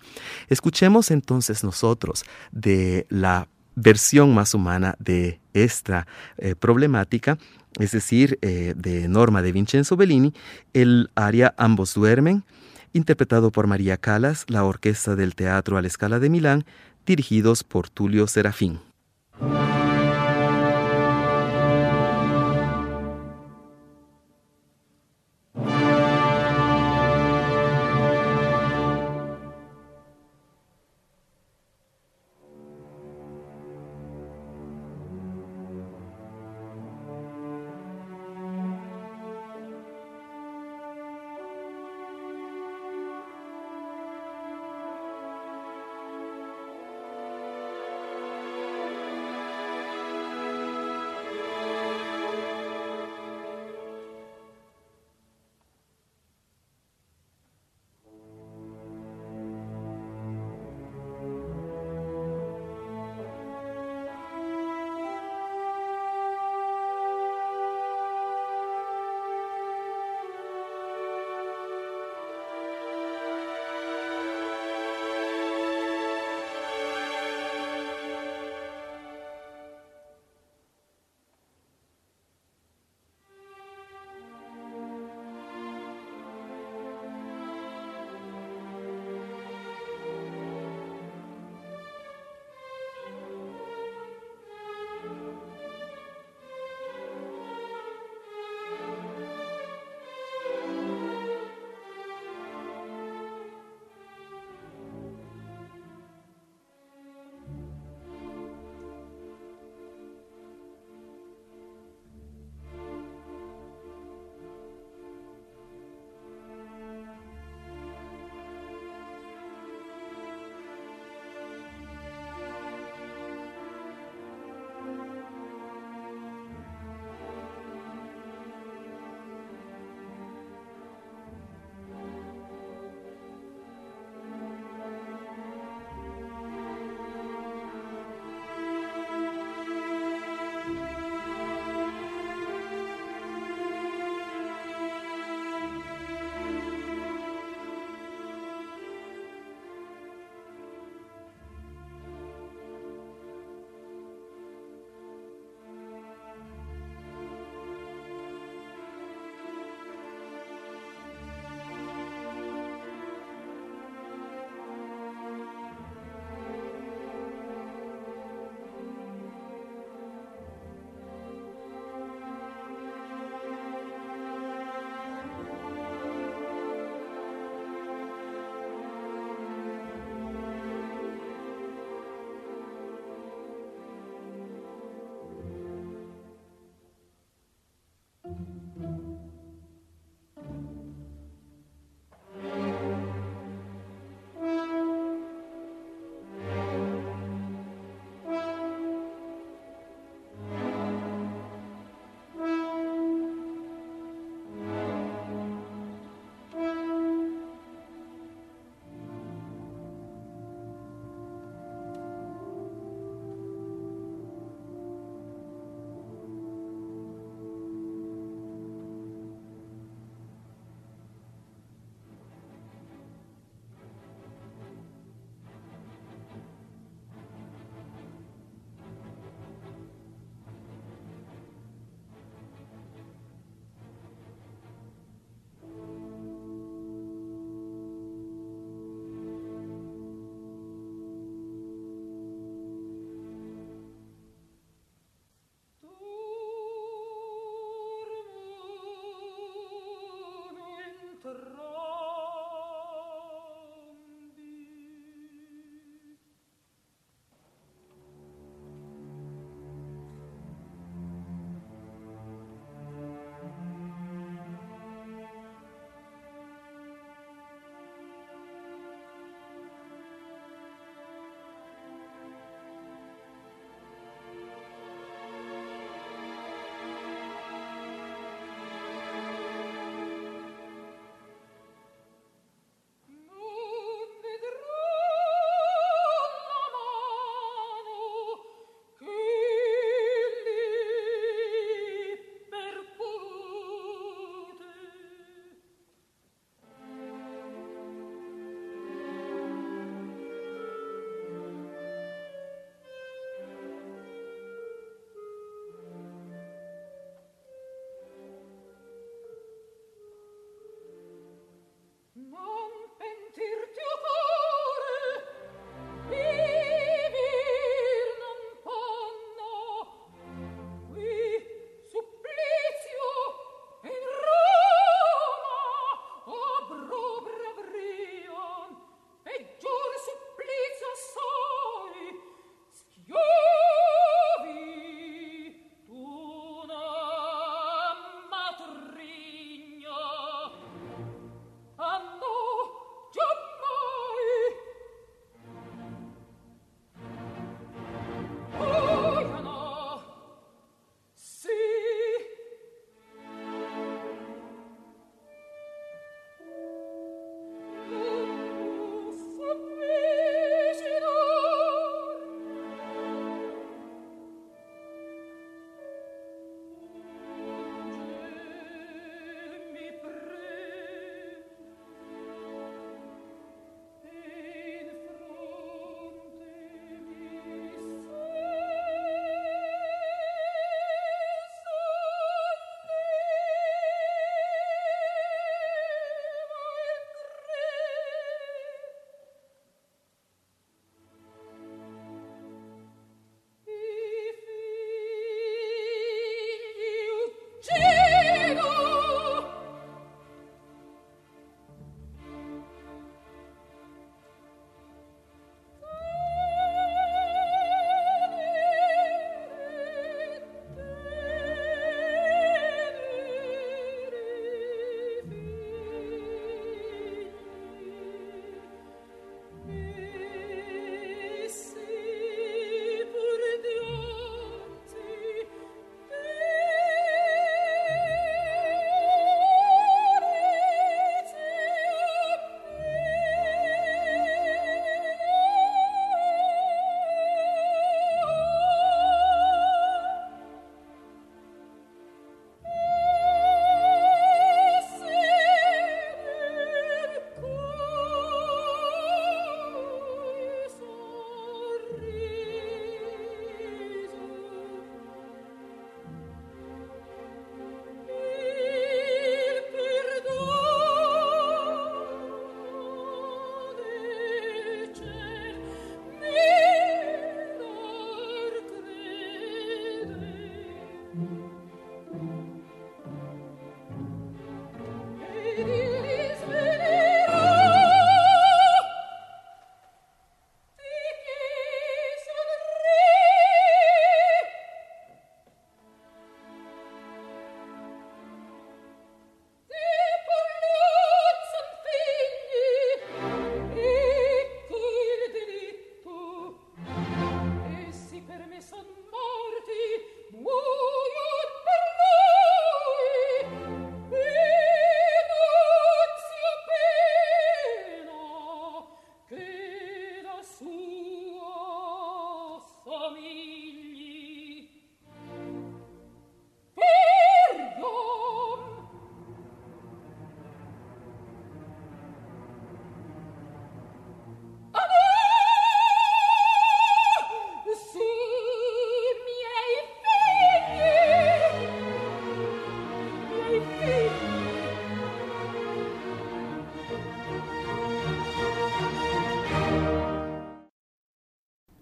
Escuchemos 0.49 1.11
entonces 1.11 1.63
nosotros 1.63 2.23
de 2.51 3.05
la 3.09 3.47
versión 3.75 4.33
más 4.33 4.53
humana 4.53 4.95
de 4.99 5.39
esta 5.53 6.07
eh, 6.37 6.55
problemática, 6.55 7.37
es 7.79 7.91
decir, 7.91 8.37
eh, 8.41 8.73
de 8.77 9.07
Norma 9.07 9.41
de 9.41 9.51
Vincenzo 9.51 9.97
Bellini, 9.97 10.33
el 10.73 11.09
área 11.15 11.53
Ambos 11.57 11.93
duermen, 11.95 12.43
interpretado 12.93 13.51
por 13.51 13.67
María 13.67 13.97
Calas, 13.97 14.45
la 14.47 14.63
Orquesta 14.63 15.15
del 15.15 15.35
Teatro 15.35 15.77
a 15.77 15.81
la 15.81 15.87
Escala 15.87 16.19
de 16.19 16.29
Milán, 16.29 16.65
dirigidos 17.05 17.63
por 17.63 17.89
Tulio 17.89 18.27
Serafín. 18.27 18.79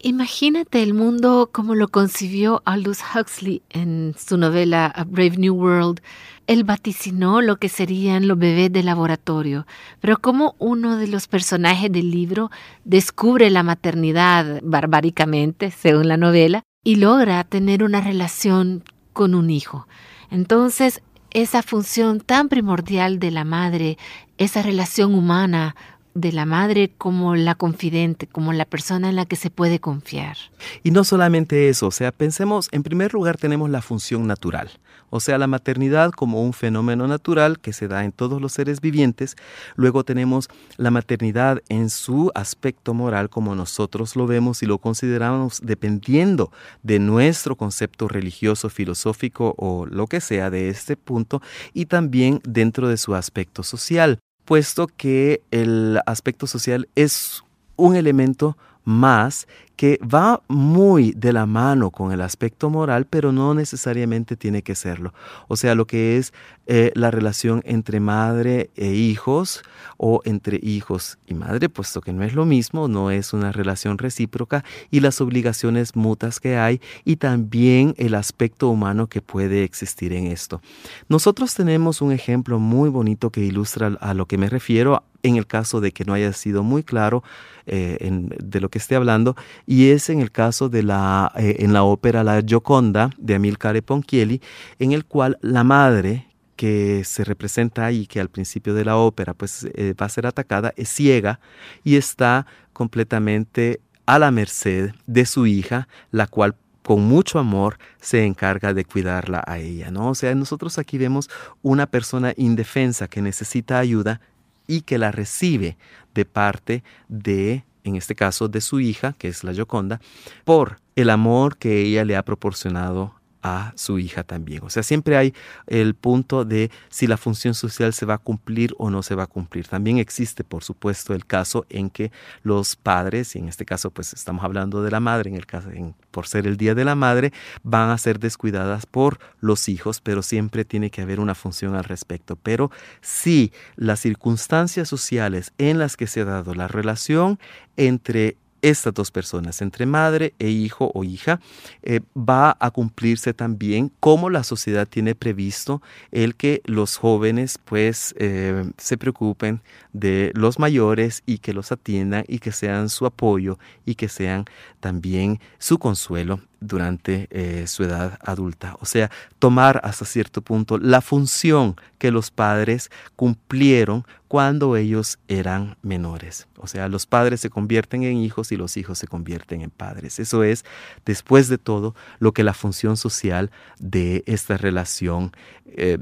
Imagínate 0.04 0.82
el 0.82 0.96
mundo 0.96 1.52
como 1.52 1.76
lo 1.76 1.88
concibió 1.88 2.64
Aldous 2.66 3.02
Huxley 3.14 3.62
en 3.70 4.16
su 4.18 4.36
novela 4.36 4.88
A 4.88 5.04
Brave 5.04 5.38
New 5.38 5.54
World. 5.54 6.02
Él 6.48 6.64
vaticinó 6.64 7.40
lo 7.42 7.58
que 7.58 7.70
serían 7.70 8.28
los 8.28 8.40
bebés 8.40 8.74
de 8.74 8.82
laboratorio, 8.82 9.68
pero 10.00 10.18
como 10.18 10.56
uno 10.58 10.98
de 10.98 11.06
los 11.06 11.28
personajes 11.28 11.92
del 11.92 12.10
libro 12.10 12.50
descubre 12.84 13.52
la 13.52 13.62
maternidad 13.62 14.60
barbáricamente, 14.64 15.70
según 15.70 16.08
la 16.08 16.18
novela, 16.18 16.64
y 16.84 16.96
logra 16.96 17.44
tener 17.44 17.84
una 17.84 18.02
relación 18.02 18.84
con 19.14 19.36
un 19.36 19.52
hijo. 19.52 19.88
Entonces, 20.32 21.04
esa 21.30 21.62
función 21.62 22.22
tan 22.22 22.50
primordial 22.50 23.20
de 23.20 23.30
la 23.30 23.44
madre, 23.44 24.00
esa 24.40 24.64
relación 24.64 25.14
humana 25.14 25.76
de 26.14 26.32
la 26.32 26.46
madre 26.46 26.92
como 26.98 27.36
la 27.36 27.56
confidente, 27.56 28.28
como 28.28 28.54
la 28.54 28.66
persona 28.66 29.10
en 29.10 29.16
la 29.16 29.26
que 29.26 29.36
se 29.36 29.50
puede 29.50 29.80
confiar. 29.80 30.38
Y 30.84 30.92
no 30.92 31.04
solamente 31.04 31.70
eso, 31.70 31.88
o 31.88 31.92
sea, 31.92 32.12
pensemos, 32.12 32.70
en 32.72 32.84
primer 32.84 33.14
lugar 33.14 33.38
tenemos 33.38 33.70
la 33.70 33.82
función 33.82 34.28
natural, 34.28 34.70
o 35.10 35.20
sea, 35.20 35.38
la 35.38 35.48
maternidad 35.48 36.12
como 36.12 36.42
un 36.42 36.54
fenómeno 36.54 37.08
natural 37.08 37.60
que 37.60 37.74
se 37.74 37.88
da 37.88 38.04
en 38.06 38.12
todos 38.12 38.42
los 38.42 38.54
seres 38.54 38.82
vivientes, 38.82 39.36
luego 39.76 40.04
tenemos 40.04 40.50
la 40.78 40.92
maternidad 40.92 41.62
en 41.70 41.90
su 41.90 42.32
aspecto 42.36 42.94
moral 42.94 43.30
como 43.30 43.56
nosotros 43.56 44.16
lo 44.16 44.28
vemos 44.28 44.64
y 44.64 44.66
lo 44.66 44.78
consideramos 44.80 45.62
dependiendo 45.64 46.52
de 46.84 47.00
nuestro 47.00 47.56
concepto 47.56 48.08
religioso, 48.08 48.70
filosófico 48.70 49.56
o 49.58 49.86
lo 49.86 50.08
que 50.08 50.22
sea 50.22 50.50
de 50.50 50.70
este 50.70 50.98
punto, 50.98 51.42
y 51.74 51.86
también 51.86 52.42
dentro 52.44 52.88
de 52.88 52.98
su 52.98 53.16
aspecto 53.16 53.64
social 53.64 54.20
puesto 54.46 54.88
que 54.88 55.42
el 55.52 56.00
aspecto 56.06 56.48
social 56.48 56.88
es 56.96 57.44
un 57.76 57.96
elemento 57.96 58.58
más 58.84 59.48
que 59.82 60.00
va 60.04 60.44
muy 60.48 61.12
de 61.14 61.34
la 61.34 61.48
mano 61.48 61.90
con 61.90 62.12
el 62.12 62.22
aspecto 62.22 62.70
moral, 62.70 63.08
pero 63.10 63.32
no 63.32 63.56
necesariamente 63.56 64.36
tiene 64.36 64.62
que 64.62 64.76
serlo. 64.76 65.12
O 65.48 65.58
sea, 65.58 65.74
lo 65.74 65.88
que 65.88 66.18
es 66.18 66.34
eh, 66.68 66.92
la 66.94 67.10
relación 67.10 67.64
entre 67.66 68.00
madre 68.00 68.70
e 68.76 68.94
hijos 68.94 69.64
o 69.98 70.22
entre 70.24 70.60
hijos 70.62 71.18
y 71.26 71.34
madre, 71.34 71.68
puesto 71.68 72.00
que 72.00 72.14
no 72.14 72.22
es 72.22 72.36
lo 72.36 72.46
mismo, 72.46 72.88
no 72.88 73.10
es 73.10 73.34
una 73.34 73.52
relación 73.52 73.98
recíproca, 73.98 74.64
y 74.92 75.00
las 75.00 75.20
obligaciones 75.20 75.96
mutas 75.96 76.40
que 76.40 76.58
hay 76.58 76.80
y 77.04 77.16
también 77.16 77.96
el 77.98 78.14
aspecto 78.14 78.70
humano 78.70 79.08
que 79.08 79.24
puede 79.24 79.64
existir 79.64 80.14
en 80.14 80.28
esto. 80.28 80.62
Nosotros 81.10 81.56
tenemos 81.56 82.04
un 82.04 82.12
ejemplo 82.12 82.60
muy 82.60 82.92
bonito 82.92 83.32
que 83.32 83.42
ilustra 83.42 83.98
a 84.00 84.14
lo 84.14 84.28
que 84.28 84.38
me 84.38 84.48
refiero 84.48 85.04
en 85.24 85.38
el 85.38 85.48
caso 85.48 85.82
de 85.82 85.92
que 85.92 86.06
no 86.06 86.14
haya 86.14 86.34
sido 86.34 86.64
muy 86.64 86.84
claro 86.84 87.24
eh, 87.68 87.98
de 88.44 88.60
lo 88.60 88.70
que 88.70 88.80
esté 88.80 88.96
hablando, 88.96 89.36
y 89.72 89.92
es 89.92 90.10
en 90.10 90.20
el 90.20 90.34
caso 90.34 90.68
de 90.68 90.84
la, 90.84 91.32
eh, 91.38 91.56
en 91.60 91.72
la 91.72 91.84
ópera 91.84 92.26
La 92.26 92.42
Gioconda 92.42 93.10
de 93.18 93.36
Amilcare 93.36 93.82
Ponchielli, 93.82 94.42
en 94.80 94.92
el 94.92 95.06
cual 95.06 95.38
la 95.40 95.64
madre 95.64 96.28
que 96.58 97.04
se 97.06 97.24
representa 97.24 97.86
ahí, 97.86 98.06
que 98.06 98.20
al 98.20 98.28
principio 98.28 98.74
de 98.74 98.84
la 98.84 98.98
ópera 98.98 99.34
pues 99.34 99.66
eh, 99.74 99.94
va 99.94 100.08
a 100.08 100.10
ser 100.10 100.28
atacada, 100.28 100.74
es 100.76 100.90
ciega 100.90 101.40
y 101.86 101.96
está 101.96 102.46
completamente 102.74 103.80
a 104.06 104.20
la 104.20 104.30
merced 104.30 104.92
de 105.08 105.26
su 105.26 105.48
hija, 105.48 105.88
la 106.12 106.28
cual 106.28 106.58
con 106.84 107.06
mucho 107.06 107.40
amor 107.40 107.78
se 108.02 108.26
encarga 108.26 108.74
de 108.74 108.84
cuidarla 108.84 109.42
a 109.48 109.58
ella, 109.60 109.90
¿no? 109.90 110.10
O 110.10 110.16
sea, 110.16 110.36
nosotros 110.36 110.80
aquí 110.80 110.98
vemos 110.98 111.30
una 111.62 111.86
persona 111.88 112.34
indefensa 112.36 113.08
que 113.08 113.22
necesita 113.22 113.80
ayuda 113.80 114.20
y 114.68 114.82
que 114.82 114.98
la 114.98 115.14
recibe 115.14 115.78
de 116.14 116.26
parte 116.26 116.84
de, 117.08 117.64
en 117.84 117.96
este 117.96 118.16
caso, 118.16 118.48
de 118.48 118.62
su 118.62 118.80
hija, 118.80 119.14
que 119.18 119.28
es 119.28 119.44
la 119.44 119.54
Yoconda, 119.54 120.00
por 120.46 120.80
el 120.96 121.10
amor 121.10 121.58
que 121.58 121.82
ella 121.82 122.06
le 122.06 122.16
ha 122.16 122.24
proporcionado 122.24 123.21
a 123.44 123.74
su 123.76 124.00
hija 124.00 124.24
también. 124.24 124.64
O 124.64 124.70
sea, 124.70 124.84
siempre 124.84 125.18
hay 125.18 125.34
el 125.68 125.96
punto 125.96 126.46
de 126.46 126.72
si 126.90 127.08
la 127.08 127.18
función 127.18 127.54
social 127.54 127.94
se 127.94 128.06
va 128.06 128.16
a 128.16 128.18
cumplir 128.18 128.74
o 128.78 128.90
no 128.90 129.04
se 129.04 129.16
va 129.16 129.24
a 129.24 129.28
cumplir. 129.28 129.68
También 129.68 129.98
existe, 129.98 130.44
por 130.44 130.64
supuesto, 130.64 131.14
el 131.14 131.26
caso 131.26 131.66
en 131.70 131.90
que 131.90 132.12
los 132.44 132.76
padres, 132.76 133.36
y 133.36 133.40
en 133.40 133.48
este 133.48 133.66
caso 133.66 133.92
pues 133.92 134.14
estamos 134.14 134.44
hablando 134.44 134.84
de 134.84 134.92
la 134.92 135.00
madre, 135.00 135.30
en 135.30 135.36
el 135.36 135.46
caso 135.46 135.70
por 136.12 136.28
ser 136.28 136.46
el 136.46 136.58
Día 136.58 136.76
de 136.76 136.86
la 136.86 136.96
Madre, 136.96 137.32
van 137.64 137.90
a 137.90 137.98
ser 137.98 138.20
descuidadas 138.20 138.86
por 138.86 139.20
los 139.40 139.70
hijos, 139.70 140.02
pero 140.02 140.22
siempre 140.22 140.66
tiene 140.66 140.92
que 140.92 141.02
haber 141.02 141.20
una 141.20 141.36
función 141.36 141.76
al 141.76 141.86
respecto. 141.86 142.36
Pero 142.36 142.72
si 143.02 143.52
las 143.76 144.02
circunstancias 144.02 144.90
sociales 144.90 145.54
en 145.58 145.80
las 145.80 145.98
que 145.98 146.08
se 146.08 146.22
ha 146.22 146.26
dado 146.26 146.54
la 146.54 146.68
relación 146.68 147.40
entre 147.78 148.38
estas 148.62 148.94
dos 148.94 149.12
personas, 149.12 149.62
entre 149.62 149.86
madre 149.86 150.34
e 150.40 150.50
hijo 150.50 150.92
o 150.94 151.04
hija, 151.04 151.40
eh, 151.84 152.02
va 152.16 152.56
a 152.60 152.72
cumplirse 152.72 153.34
también 153.34 153.92
como 154.00 154.30
la 154.30 154.44
sociedad 154.44 154.88
tiene 154.88 155.16
previsto 155.16 155.82
el 156.12 156.36
que 156.36 156.62
los 156.66 156.98
jóvenes 156.98 157.60
pues 157.64 158.14
eh, 158.18 158.70
se 158.78 158.98
preocupen 158.98 159.62
de 159.94 160.32
los 160.36 160.60
mayores 160.60 161.24
y 161.26 161.40
que 161.40 161.54
los 161.54 161.72
atiendan 161.72 162.24
y 162.28 162.40
que 162.40 162.52
sean 162.52 162.90
su 162.90 163.06
apoyo 163.06 163.58
y 163.86 163.96
que 163.96 164.10
sean 164.10 164.46
también 164.80 165.40
su 165.58 165.80
consuelo 165.80 166.40
durante 166.62 167.28
eh, 167.32 167.66
su 167.68 167.84
edad 167.84 168.18
adulta. 168.22 168.78
O 168.80 168.86
sea, 168.86 169.12
tomar 169.40 169.82
hasta 169.84 170.06
cierto 170.06 170.42
punto 170.42 170.78
la 170.78 171.02
función 171.02 171.76
que 171.98 172.12
los 172.12 172.32
padres 172.32 172.90
cumplieron 173.16 174.06
cuando 174.28 174.78
ellos 174.78 175.20
eran 175.28 175.76
menores. 175.82 176.48
O 176.58 176.68
sea, 176.68 176.88
los 176.88 177.06
padres 177.06 177.42
se 177.42 177.50
convierten 177.50 178.04
en 178.04 178.18
hijos 178.18 178.52
y 178.52 178.58
los 178.58 178.78
hijos 178.78 179.00
se 179.00 179.08
convierten 179.08 179.62
en 179.62 179.72
padres. 179.72 180.20
Eso 180.20 180.44
es, 180.44 180.64
después 181.04 181.50
de 181.50 181.58
todo, 181.58 181.96
lo 182.20 182.32
que 182.32 182.44
la 182.44 182.54
función 182.54 182.96
social 182.96 183.52
de 183.80 184.24
esta 184.28 184.56
relación 184.56 185.32
eh, 185.66 185.98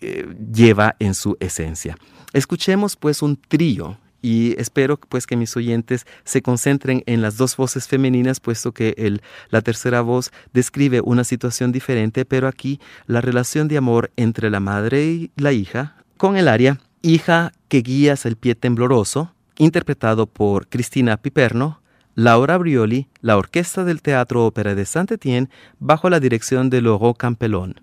eh, 0.00 0.34
lleva 0.52 0.96
en 0.98 1.14
su 1.14 1.36
esencia. 1.40 1.96
Escuchemos 2.32 2.96
pues 2.96 3.20
un 3.20 3.36
trío 3.36 3.98
y 4.24 4.58
espero 4.58 4.96
pues 4.96 5.26
que 5.26 5.36
mis 5.36 5.54
oyentes 5.54 6.06
se 6.24 6.40
concentren 6.40 7.02
en 7.04 7.20
las 7.20 7.36
dos 7.36 7.58
voces 7.58 7.86
femeninas, 7.86 8.40
puesto 8.40 8.72
que 8.72 8.94
el, 8.96 9.20
la 9.50 9.60
tercera 9.60 10.00
voz 10.00 10.30
describe 10.54 11.02
una 11.02 11.24
situación 11.24 11.72
diferente, 11.72 12.24
pero 12.24 12.48
aquí 12.48 12.80
la 13.06 13.20
relación 13.20 13.68
de 13.68 13.76
amor 13.76 14.10
entre 14.16 14.48
la 14.48 14.60
madre 14.60 15.04
y 15.04 15.30
la 15.36 15.52
hija, 15.52 15.96
con 16.16 16.38
el 16.38 16.48
área 16.48 16.78
Hija 17.02 17.52
que 17.68 17.82
guías 17.82 18.24
el 18.24 18.36
pie 18.36 18.54
tembloroso, 18.54 19.34
interpretado 19.58 20.26
por 20.26 20.68
Cristina 20.68 21.18
Piperno, 21.18 21.82
Laura 22.14 22.56
Brioli, 22.56 23.08
la 23.20 23.36
orquesta 23.36 23.84
del 23.84 24.00
Teatro 24.00 24.46
Ópera 24.46 24.74
de 24.74 24.86
Saint-Étienne, 24.86 25.50
bajo 25.78 26.08
la 26.08 26.18
dirección 26.18 26.70
de 26.70 26.80
Laurent 26.80 27.18
Campelón. 27.18 27.82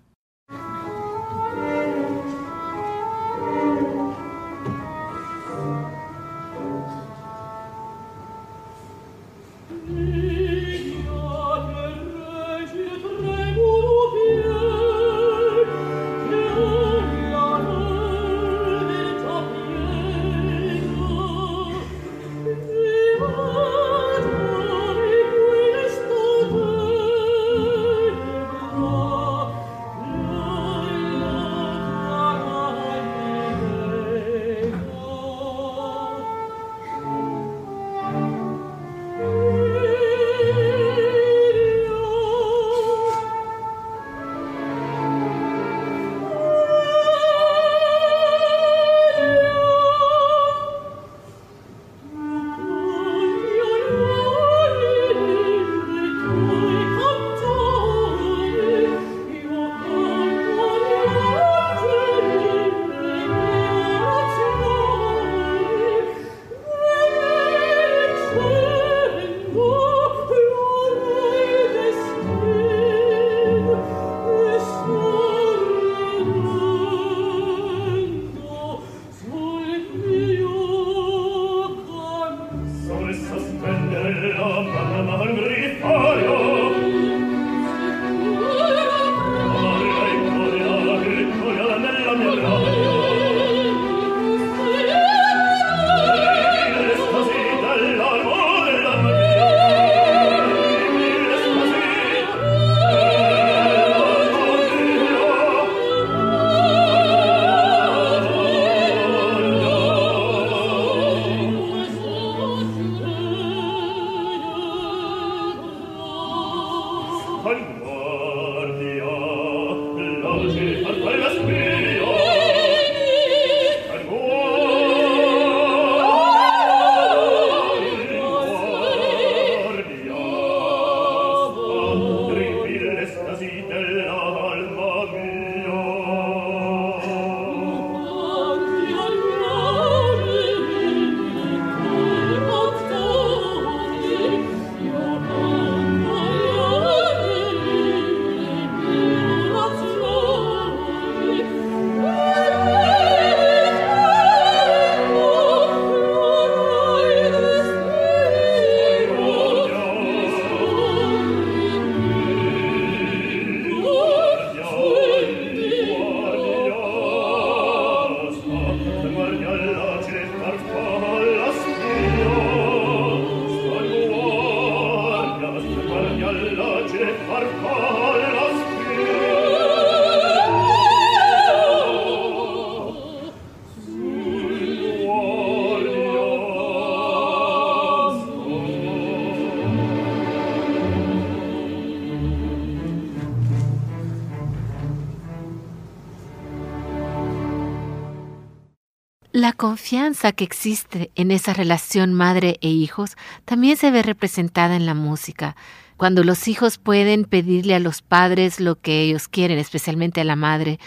Confianza 199.62 200.32
que 200.32 200.42
existe 200.42 201.12
en 201.14 201.30
esa 201.30 201.52
relación 201.52 202.14
madre 202.14 202.58
e 202.62 202.68
hijos 202.68 203.16
también 203.44 203.76
se 203.76 203.92
ve 203.92 204.02
representada 204.02 204.74
en 204.74 204.86
la 204.86 204.94
música. 204.94 205.54
Cuando 205.96 206.24
los 206.24 206.48
hijos 206.48 206.78
pueden 206.78 207.26
pedirle 207.26 207.76
a 207.76 207.78
los 207.78 208.02
padres 208.02 208.58
lo 208.58 208.80
que 208.80 209.02
ellos 209.02 209.28
quieren, 209.28 209.60
especialmente 209.60 210.20
a 210.20 210.24
la 210.24 210.34
madre, 210.34 210.80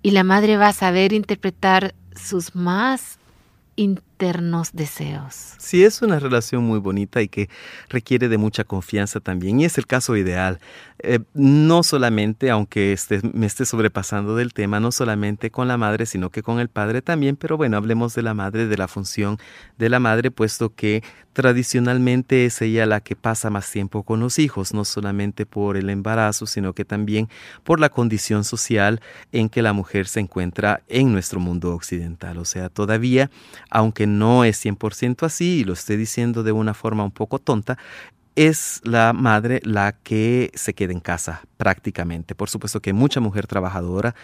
y 0.00 0.12
la 0.12 0.24
madre 0.24 0.56
va 0.56 0.68
a 0.68 0.72
saber 0.72 1.12
interpretar 1.12 1.94
sus 2.16 2.54
más 2.54 3.18
internos 4.22 4.70
deseos. 4.72 5.54
Sí, 5.58 5.82
es 5.82 6.00
una 6.00 6.20
relación 6.20 6.62
muy 6.62 6.78
bonita 6.78 7.22
y 7.22 7.28
que 7.28 7.48
requiere 7.88 8.28
de 8.28 8.38
mucha 8.38 8.62
confianza 8.62 9.18
también. 9.18 9.58
Y 9.60 9.64
es 9.64 9.78
el 9.78 9.86
caso 9.86 10.16
ideal. 10.16 10.60
Eh, 11.00 11.18
no 11.34 11.82
solamente, 11.82 12.48
aunque 12.48 12.96
me 13.32 13.46
esté 13.46 13.64
sobrepasando 13.64 14.36
del 14.36 14.52
tema, 14.52 14.78
no 14.78 14.92
solamente 14.92 15.50
con 15.50 15.66
la 15.66 15.76
madre, 15.76 16.06
sino 16.06 16.30
que 16.30 16.44
con 16.44 16.60
el 16.60 16.68
padre 16.68 17.02
también. 17.02 17.34
Pero 17.34 17.56
bueno, 17.56 17.76
hablemos 17.76 18.14
de 18.14 18.22
la 18.22 18.32
madre, 18.32 18.68
de 18.68 18.76
la 18.76 18.86
función 18.86 19.38
de 19.76 19.88
la 19.88 19.98
madre, 19.98 20.30
puesto 20.30 20.72
que 20.72 21.02
tradicionalmente 21.32 22.44
es 22.44 22.60
ella 22.62 22.86
la 22.86 23.00
que 23.00 23.16
pasa 23.16 23.50
más 23.50 23.70
tiempo 23.70 24.02
con 24.02 24.20
los 24.20 24.38
hijos, 24.38 24.74
no 24.74 24.84
solamente 24.84 25.46
por 25.46 25.76
el 25.76 25.90
embarazo, 25.90 26.46
sino 26.46 26.74
que 26.74 26.84
también 26.84 27.28
por 27.64 27.80
la 27.80 27.88
condición 27.88 28.44
social 28.44 29.00
en 29.32 29.48
que 29.48 29.62
la 29.62 29.72
mujer 29.72 30.06
se 30.06 30.20
encuentra 30.20 30.82
en 30.88 31.10
nuestro 31.10 31.40
mundo 31.40 31.74
occidental. 31.74 32.38
O 32.38 32.44
sea, 32.44 32.68
todavía, 32.68 33.30
aunque 33.70 34.06
no 34.18 34.44
es 34.44 34.64
100% 34.64 35.26
así, 35.26 35.60
y 35.60 35.64
lo 35.64 35.72
estoy 35.72 35.96
diciendo 35.96 36.42
de 36.42 36.52
una 36.52 36.74
forma 36.74 37.04
un 37.04 37.10
poco 37.10 37.38
tonta, 37.38 37.78
es 38.34 38.80
la 38.84 39.12
madre 39.12 39.60
la 39.64 39.92
que 39.92 40.50
se 40.54 40.74
queda 40.74 40.92
en 40.92 41.00
casa 41.00 41.42
prácticamente. 41.62 42.34
Por 42.34 42.50
supuesto 42.50 42.80
que 42.80 42.90
hay 42.90 42.94
mucha 42.94 43.20
mujer 43.20 43.46
trabajadora, 43.46 44.16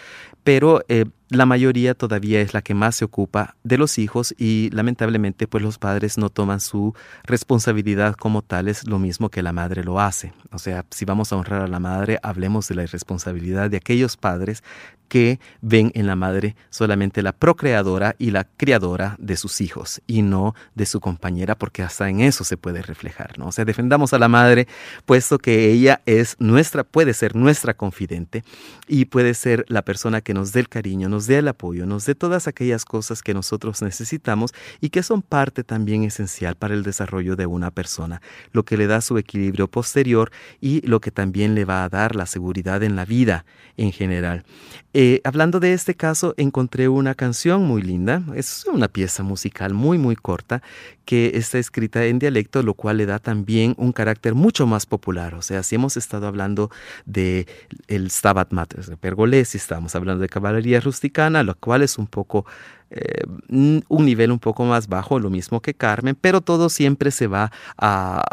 pero 0.42 0.82
eh, 0.88 1.04
la 1.28 1.46
mayoría 1.46 1.94
todavía 1.94 2.40
es 2.40 2.52
la 2.52 2.62
que 2.62 2.74
más 2.74 2.96
se 2.96 3.04
ocupa 3.04 3.54
de 3.62 3.78
los 3.78 3.98
hijos 3.98 4.34
y 4.36 4.70
lamentablemente 4.72 5.46
pues 5.46 5.62
los 5.62 5.78
padres 5.78 6.18
no 6.18 6.30
toman 6.30 6.58
su 6.58 6.94
responsabilidad 7.22 8.16
como 8.16 8.42
tales 8.42 8.88
lo 8.88 8.98
mismo 8.98 9.28
que 9.28 9.44
la 9.44 9.52
madre 9.52 9.84
lo 9.84 10.00
hace. 10.00 10.32
O 10.50 10.58
sea, 10.58 10.84
si 10.90 11.04
vamos 11.04 11.32
a 11.32 11.36
honrar 11.36 11.62
a 11.62 11.68
la 11.68 11.78
madre, 11.78 12.18
hablemos 12.24 12.66
de 12.66 12.74
la 12.74 12.82
irresponsabilidad 12.82 13.70
de 13.70 13.76
aquellos 13.76 14.16
padres 14.16 14.64
que 15.08 15.40
ven 15.62 15.90
en 15.94 16.06
la 16.06 16.16
madre 16.16 16.54
solamente 16.70 17.22
la 17.22 17.32
procreadora 17.32 18.14
y 18.18 18.30
la 18.30 18.44
criadora 18.44 19.16
de 19.18 19.36
sus 19.36 19.60
hijos 19.60 20.02
y 20.06 20.22
no 20.22 20.54
de 20.74 20.86
su 20.86 21.00
compañera 21.00 21.56
porque 21.56 21.82
hasta 21.82 22.08
en 22.08 22.20
eso 22.20 22.44
se 22.44 22.56
puede 22.56 22.82
reflejar, 22.82 23.38
¿no? 23.38 23.46
O 23.48 23.52
sea, 23.52 23.64
defendamos 23.64 24.12
a 24.12 24.18
la 24.18 24.28
madre 24.28 24.68
puesto 25.06 25.38
que 25.38 25.70
ella 25.70 26.02
es 26.04 26.36
nuestra, 26.38 26.84
puede 26.84 27.14
ser 27.14 27.27
nuestra 27.36 27.74
confidente 27.74 28.44
y 28.86 29.06
puede 29.06 29.34
ser 29.34 29.64
la 29.68 29.82
persona 29.82 30.20
que 30.20 30.34
nos 30.34 30.52
dé 30.52 30.60
el 30.60 30.68
cariño, 30.68 31.08
nos 31.08 31.26
dé 31.26 31.38
el 31.38 31.48
apoyo, 31.48 31.86
nos 31.86 32.06
dé 32.06 32.14
todas 32.14 32.48
aquellas 32.48 32.84
cosas 32.84 33.22
que 33.22 33.34
nosotros 33.34 33.82
necesitamos 33.82 34.52
y 34.80 34.90
que 34.90 35.02
son 35.02 35.22
parte 35.22 35.64
también 35.64 36.04
esencial 36.04 36.56
para 36.56 36.74
el 36.74 36.82
desarrollo 36.82 37.36
de 37.36 37.46
una 37.46 37.70
persona, 37.70 38.20
lo 38.52 38.64
que 38.64 38.76
le 38.76 38.86
da 38.86 39.00
su 39.00 39.18
equilibrio 39.18 39.68
posterior 39.68 40.30
y 40.60 40.86
lo 40.86 41.00
que 41.00 41.10
también 41.10 41.54
le 41.54 41.64
va 41.64 41.84
a 41.84 41.88
dar 41.88 42.16
la 42.16 42.26
seguridad 42.26 42.82
en 42.82 42.96
la 42.96 43.04
vida 43.04 43.44
en 43.76 43.92
general. 43.92 44.44
Eh, 44.94 45.20
hablando 45.24 45.60
de 45.60 45.74
este 45.74 45.94
caso, 45.94 46.34
encontré 46.36 46.88
una 46.88 47.14
canción 47.14 47.64
muy 47.64 47.82
linda, 47.82 48.22
es 48.34 48.64
una 48.72 48.88
pieza 48.88 49.22
musical 49.22 49.74
muy 49.74 49.98
muy 49.98 50.16
corta 50.16 50.62
que 51.04 51.32
está 51.34 51.58
escrita 51.58 52.04
en 52.04 52.18
dialecto, 52.18 52.62
lo 52.62 52.74
cual 52.74 52.98
le 52.98 53.06
da 53.06 53.18
también 53.18 53.74
un 53.78 53.92
carácter 53.92 54.34
mucho 54.34 54.66
más 54.66 54.84
popular. 54.84 55.34
O 55.34 55.42
sea, 55.42 55.62
si 55.62 55.74
hemos 55.74 55.96
estado 55.96 56.26
hablando 56.26 56.70
de 57.06 57.17
el 57.88 58.10
Stabat 58.10 58.52
Mater 58.52 58.84
de 58.84 58.96
Pergolesi, 58.96 59.58
estamos 59.58 59.94
hablando 59.94 60.22
de 60.22 60.28
caballería 60.28 60.80
rusticana, 60.80 61.42
lo 61.42 61.54
cual 61.54 61.82
es 61.82 61.98
un 61.98 62.06
poco 62.06 62.46
eh, 62.90 63.24
un 63.48 63.84
nivel 63.90 64.32
un 64.32 64.38
poco 64.38 64.64
más 64.64 64.88
bajo, 64.88 65.18
lo 65.18 65.30
mismo 65.30 65.60
que 65.60 65.74
Carmen, 65.74 66.16
pero 66.20 66.40
todo 66.40 66.68
siempre 66.68 67.10
se 67.10 67.26
va 67.26 67.52
a 67.76 68.24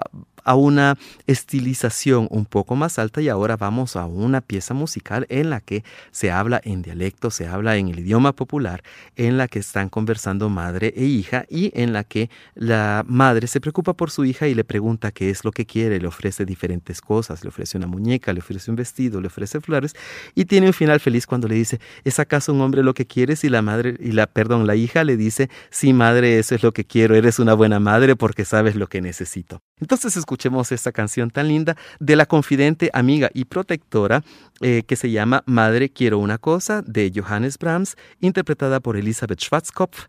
a 0.46 0.56
una 0.56 0.98
estilización 1.28 2.28
un 2.32 2.46
poco 2.46 2.76
más 2.76 2.98
alta 3.00 3.22
y 3.22 3.30
ahora 3.30 3.58
vamos 3.58 3.96
a 3.96 4.06
una 4.06 4.42
pieza 4.42 4.74
musical 4.74 5.26
en 5.30 5.50
la 5.50 5.60
que 5.60 5.84
se 6.12 6.32
habla 6.32 6.62
en 6.64 6.82
dialecto, 6.82 7.32
se 7.32 7.48
habla 7.48 7.76
en 7.78 7.90
el 7.90 8.00
idioma 8.00 8.34
popular, 8.34 8.84
en 9.16 9.38
la 9.38 9.48
que 9.48 9.60
están 9.60 9.90
conversando 9.90 10.50
madre 10.50 10.94
e 10.96 11.04
hija 11.04 11.46
y 11.50 11.72
en 11.80 11.92
la 11.92 12.04
que 12.04 12.30
la 12.54 13.04
madre 13.08 13.48
se 13.48 13.60
preocupa 13.60 13.94
por 13.94 14.12
su 14.12 14.24
hija 14.24 14.48
y 14.48 14.54
le 14.56 14.64
pregunta 14.64 15.12
qué 15.12 15.30
es 15.30 15.44
lo 15.44 15.52
que 15.52 15.66
quiere, 15.66 16.00
le 16.00 16.08
ofrece 16.08 16.46
diferentes 16.46 17.02
cosas, 17.02 17.44
le 17.44 17.50
ofrece 17.50 17.78
una 17.78 17.88
muñeca, 17.88 18.32
le 18.32 18.40
ofrece 18.40 18.70
un 18.70 18.78
vestido, 18.78 19.20
le 19.20 19.28
ofrece 19.28 19.60
flores 19.60 19.96
y 20.36 20.46
tiene 20.46 20.68
un 20.68 20.74
final 20.74 21.00
feliz 21.00 21.26
cuando 21.26 21.48
le 21.48 21.56
dice, 21.56 21.80
¿es 22.04 22.20
acaso 22.20 22.54
un 22.54 22.62
hombre 22.62 22.84
lo 22.84 22.94
que 22.94 23.08
quieres? 23.08 23.44
Y 23.44 23.50
la 23.50 23.62
madre, 23.62 23.96
y 24.00 24.12
la, 24.12 24.28
perdón, 24.28 24.68
la 24.68 24.76
hija 24.76 25.04
le 25.04 25.18
dice, 25.18 25.50
sí 25.72 25.94
madre, 25.94 26.40
eso 26.40 26.56
es 26.56 26.64
lo 26.64 26.72
que 26.72 26.86
quiero, 26.86 27.16
eres 27.16 27.40
una 27.40 27.54
buena 27.54 27.80
madre 27.80 28.16
porque 28.16 28.46
sabes 28.46 28.76
lo 28.76 28.88
que 28.88 29.02
necesito. 29.02 29.62
Entonces 29.80 30.16
escuchemos 30.16 30.72
esta 30.72 30.92
canción 30.92 31.30
tan 31.30 31.48
linda 31.50 31.76
de 32.00 32.16
la 32.16 32.26
confidente, 32.26 32.90
amiga 32.94 33.30
y 33.34 33.46
protectora 33.46 34.24
eh, 34.62 34.84
que 34.88 34.96
se 34.96 35.12
llama 35.12 35.44
Madre 35.46 35.90
Quiero 35.90 36.20
una 36.20 36.38
cosa 36.38 36.82
de 36.82 37.12
Johannes 37.14 37.58
Brahms, 37.58 37.98
interpretada 38.22 38.80
por 38.80 38.96
Elisabeth 38.96 39.42
Schwarzkopf 39.42 40.06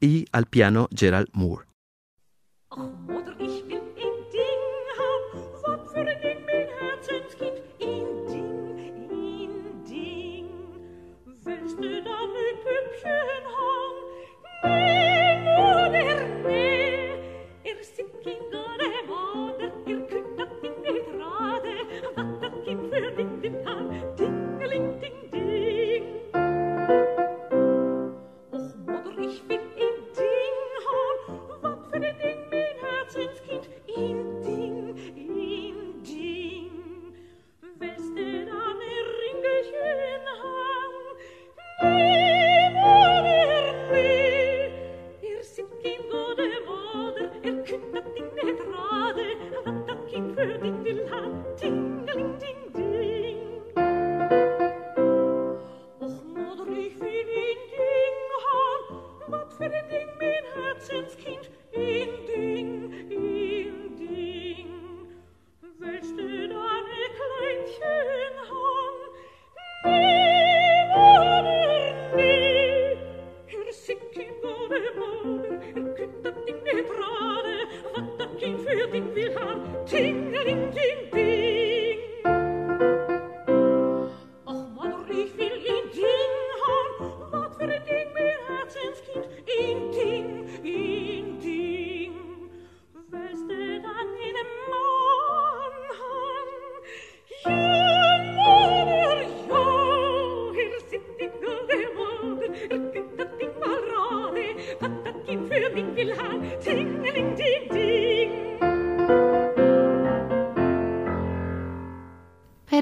y 0.00 0.24
al 0.32 0.46
piano 0.46 0.88
Gerald 0.94 1.28
Moore. 1.32 1.66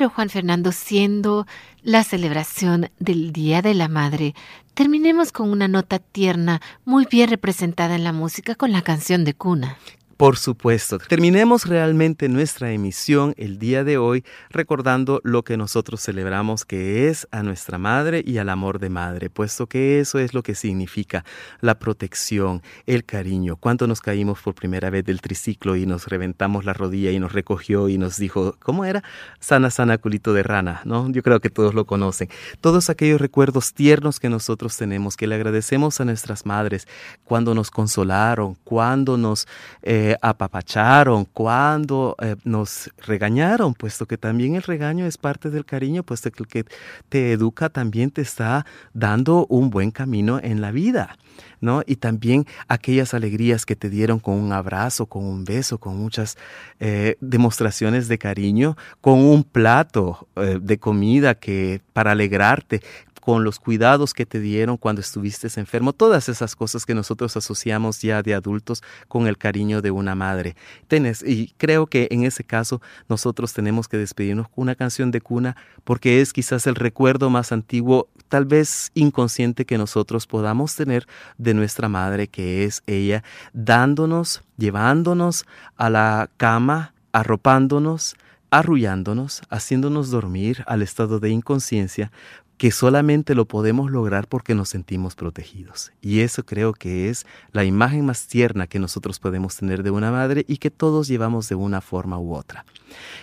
Juan 0.08 0.28
Fernando, 0.30 0.72
siendo 0.72 1.46
la 1.82 2.04
celebración 2.04 2.90
del 2.98 3.32
Día 3.32 3.62
de 3.62 3.74
la 3.74 3.88
Madre, 3.88 4.34
terminemos 4.74 5.32
con 5.32 5.50
una 5.50 5.68
nota 5.68 5.98
tierna 5.98 6.60
muy 6.84 7.06
bien 7.10 7.30
representada 7.30 7.94
en 7.94 8.04
la 8.04 8.12
música 8.12 8.54
con 8.54 8.72
la 8.72 8.82
canción 8.82 9.24
de 9.24 9.34
cuna. 9.34 9.78
Por 10.18 10.36
supuesto. 10.36 10.98
Terminemos 10.98 11.64
realmente 11.64 12.28
nuestra 12.28 12.72
emisión 12.72 13.34
el 13.36 13.60
día 13.60 13.84
de 13.84 13.98
hoy 13.98 14.24
recordando 14.50 15.20
lo 15.22 15.44
que 15.44 15.56
nosotros 15.56 16.02
celebramos 16.02 16.64
que 16.64 17.06
es 17.08 17.28
a 17.30 17.44
nuestra 17.44 17.78
madre 17.78 18.24
y 18.26 18.38
al 18.38 18.48
amor 18.48 18.80
de 18.80 18.90
madre, 18.90 19.30
puesto 19.30 19.68
que 19.68 20.00
eso 20.00 20.18
es 20.18 20.34
lo 20.34 20.42
que 20.42 20.56
significa 20.56 21.24
la 21.60 21.78
protección, 21.78 22.62
el 22.86 23.04
cariño. 23.04 23.54
Cuando 23.54 23.86
nos 23.86 24.00
caímos 24.00 24.40
por 24.40 24.56
primera 24.56 24.90
vez 24.90 25.04
del 25.04 25.20
triciclo 25.20 25.76
y 25.76 25.86
nos 25.86 26.08
reventamos 26.08 26.64
la 26.64 26.72
rodilla 26.72 27.12
y 27.12 27.20
nos 27.20 27.32
recogió 27.32 27.88
y 27.88 27.96
nos 27.96 28.16
dijo, 28.16 28.56
¿cómo 28.58 28.84
era? 28.84 29.04
Sana, 29.38 29.70
sana, 29.70 29.98
culito 29.98 30.32
de 30.32 30.42
rana, 30.42 30.80
¿no? 30.84 31.08
Yo 31.12 31.22
creo 31.22 31.38
que 31.38 31.48
todos 31.48 31.74
lo 31.74 31.84
conocen. 31.84 32.28
Todos 32.60 32.90
aquellos 32.90 33.20
recuerdos 33.20 33.72
tiernos 33.72 34.18
que 34.18 34.28
nosotros 34.28 34.76
tenemos, 34.76 35.16
que 35.16 35.28
le 35.28 35.36
agradecemos 35.36 36.00
a 36.00 36.04
nuestras 36.04 36.44
madres 36.44 36.88
cuando 37.22 37.54
nos 37.54 37.70
consolaron, 37.70 38.56
cuando 38.64 39.16
nos... 39.16 39.46
Eh, 39.82 40.07
apapacharon, 40.20 41.24
cuando 41.24 42.16
eh, 42.20 42.36
nos 42.44 42.90
regañaron, 43.06 43.74
puesto 43.74 44.06
que 44.06 44.16
también 44.16 44.54
el 44.54 44.62
regaño 44.62 45.06
es 45.06 45.18
parte 45.18 45.50
del 45.50 45.64
cariño, 45.64 46.02
puesto 46.02 46.30
que 46.30 46.42
el 46.42 46.48
que 46.48 46.64
te 47.08 47.32
educa 47.32 47.68
también 47.68 48.10
te 48.10 48.22
está 48.22 48.64
dando 48.92 49.46
un 49.48 49.70
buen 49.70 49.90
camino 49.90 50.40
en 50.42 50.60
la 50.60 50.70
vida. 50.70 51.16
¿No? 51.60 51.82
Y 51.86 51.96
también 51.96 52.46
aquellas 52.68 53.14
alegrías 53.14 53.66
que 53.66 53.76
te 53.76 53.90
dieron 53.90 54.18
con 54.20 54.34
un 54.34 54.52
abrazo, 54.52 55.06
con 55.06 55.24
un 55.24 55.44
beso, 55.44 55.78
con 55.78 55.96
muchas 55.96 56.36
eh, 56.80 57.16
demostraciones 57.20 58.06
de 58.08 58.18
cariño, 58.18 58.76
con 59.00 59.20
un 59.20 59.44
plato 59.44 60.28
eh, 60.36 60.58
de 60.60 60.78
comida 60.78 61.34
que 61.34 61.80
para 61.92 62.12
alegrarte, 62.12 62.82
con 63.28 63.44
los 63.44 63.58
cuidados 63.58 64.14
que 64.14 64.24
te 64.24 64.40
dieron 64.40 64.78
cuando 64.78 65.02
estuviste 65.02 65.48
enfermo, 65.60 65.92
todas 65.92 66.30
esas 66.30 66.56
cosas 66.56 66.86
que 66.86 66.94
nosotros 66.94 67.36
asociamos 67.36 68.00
ya 68.00 68.22
de 68.22 68.32
adultos 68.32 68.82
con 69.06 69.26
el 69.26 69.36
cariño 69.36 69.82
de 69.82 69.90
una 69.90 70.14
madre. 70.14 70.56
Tenés, 70.86 71.22
y 71.22 71.52
creo 71.58 71.86
que 71.88 72.08
en 72.10 72.24
ese 72.24 72.42
caso 72.42 72.80
nosotros 73.06 73.52
tenemos 73.52 73.86
que 73.86 73.98
despedirnos 73.98 74.48
con 74.48 74.62
una 74.62 74.74
canción 74.74 75.10
de 75.10 75.20
cuna 75.20 75.58
porque 75.84 76.22
es 76.22 76.32
quizás 76.32 76.66
el 76.66 76.74
recuerdo 76.74 77.28
más 77.28 77.52
antiguo, 77.52 78.08
tal 78.30 78.46
vez 78.46 78.92
inconsciente 78.94 79.66
que 79.66 79.76
nosotros 79.76 80.26
podamos 80.26 80.74
tener 80.74 81.06
de 81.36 81.52
nuestra 81.52 81.90
madre, 81.90 82.28
que 82.28 82.64
es 82.64 82.82
ella, 82.86 83.24
dándonos, 83.52 84.42
llevándonos 84.56 85.44
a 85.76 85.90
la 85.90 86.30
cama, 86.38 86.94
arropándonos, 87.12 88.16
arrullándonos, 88.50 89.42
haciéndonos 89.50 90.10
dormir 90.10 90.64
al 90.66 90.80
estado 90.80 91.20
de 91.20 91.28
inconsciencia, 91.28 92.10
que 92.58 92.72
solamente 92.72 93.36
lo 93.36 93.46
podemos 93.46 93.90
lograr 93.90 94.26
porque 94.26 94.54
nos 94.54 94.68
sentimos 94.68 95.14
protegidos. 95.14 95.92
Y 96.02 96.20
eso 96.20 96.44
creo 96.44 96.72
que 96.74 97.08
es 97.08 97.24
la 97.52 97.64
imagen 97.64 98.04
más 98.04 98.26
tierna 98.26 98.66
que 98.66 98.80
nosotros 98.80 99.20
podemos 99.20 99.56
tener 99.56 99.84
de 99.84 99.92
una 99.92 100.10
madre 100.10 100.44
y 100.48 100.58
que 100.58 100.70
todos 100.70 101.06
llevamos 101.06 101.48
de 101.48 101.54
una 101.54 101.80
forma 101.80 102.18
u 102.18 102.34
otra. 102.34 102.66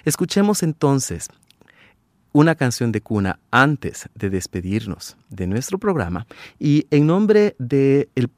Escuchemos 0.06 0.64
entonces 0.64 1.28
una 2.32 2.56
canción 2.56 2.92
de 2.92 3.02
cuna 3.02 3.40
antes 3.52 4.10
de 4.16 4.30
despedirnos 4.30 5.18
de 5.30 5.48
nuestro 5.48 5.78
programa 5.78 6.28
y 6.58 6.88
en 6.90 7.06
nombre 7.06 7.56
del 7.60 8.30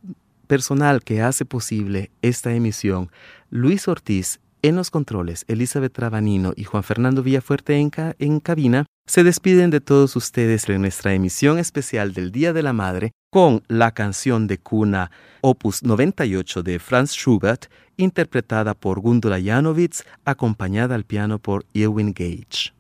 personal 0.48 1.04
que 1.04 1.22
hace 1.22 1.46
posible 1.46 2.10
esta 2.22 2.54
emisión, 2.54 3.12
Luis 3.50 3.88
Ortiz 3.88 4.40
en 4.64 4.76
los 4.76 4.90
controles, 4.90 5.46
Elizabeth 5.48 5.94
Trabanino 5.94 6.54
y 6.56 6.64
Juan 6.64 6.84
Fernando 6.84 7.22
Villafuerte 7.22 7.76
en, 7.78 7.92
en 8.20 8.40
cabina, 8.40 8.86
se 9.08 9.24
despiden 9.24 9.72
de 9.72 9.80
todos 9.80 10.16
ustedes 10.16 10.68
en 10.68 10.82
nuestra 10.82 11.14
emisión 11.14 11.60
especial 11.60 12.14
del 12.14 12.32
Día 12.32 12.52
de 12.52 12.62
la 12.62 12.74
Madre 12.74 13.14
con 13.32 13.64
la 13.68 13.92
canción 13.92 14.48
de 14.48 14.58
cuna 14.58 15.12
Opus 15.42 15.82
98 15.84 16.62
de 16.62 16.78
Franz 16.78 17.14
Schubert, 17.14 17.68
interpretada 17.96 18.74
por 18.74 19.00
Gundula 19.00 19.42
Janowitz, 19.42 20.04
acompañada 20.26 20.96
al 20.96 21.06
piano 21.06 21.40
por 21.40 21.66
Ewan 21.74 22.14
Gage. 22.14 22.77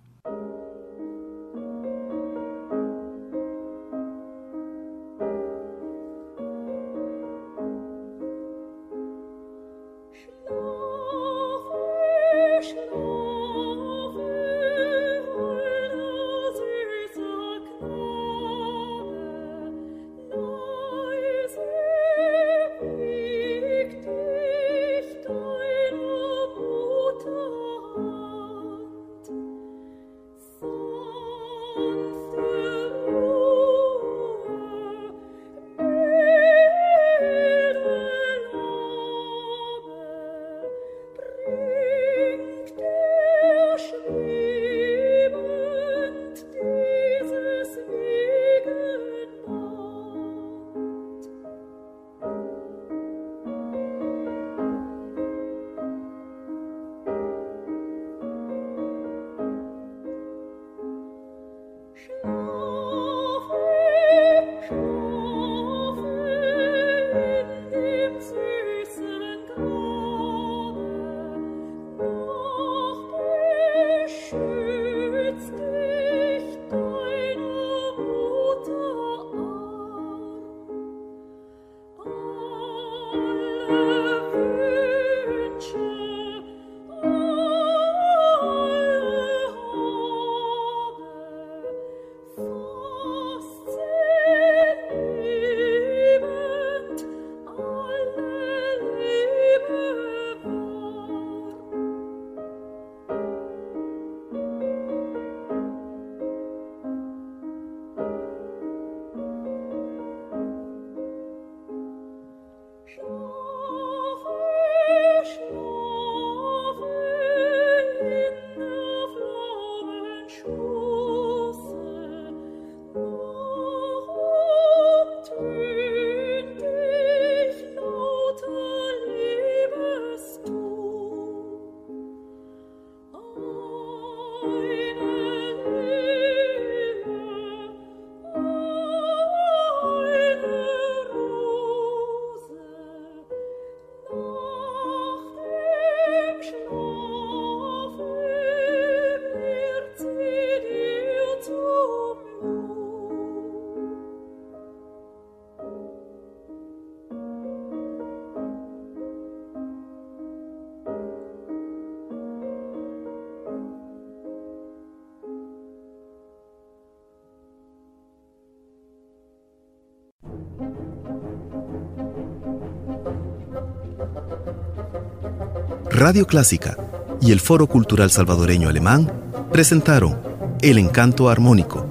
Radio 176.07 176.25
Clásica 176.25 176.77
y 177.19 177.33
el 177.33 177.41
Foro 177.41 177.67
Cultural 177.67 178.09
Salvadoreño 178.09 178.69
Alemán 178.69 179.11
presentaron 179.51 180.17
El 180.61 180.77
Encanto 180.77 181.27
Armónico, 181.27 181.85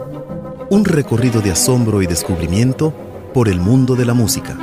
un 0.71 0.87
recorrido 0.87 1.43
de 1.43 1.51
asombro 1.51 2.01
y 2.01 2.07
descubrimiento 2.07 2.95
por 3.35 3.47
el 3.47 3.61
mundo 3.61 3.95
de 3.95 4.07
la 4.07 4.15
música. 4.15 4.57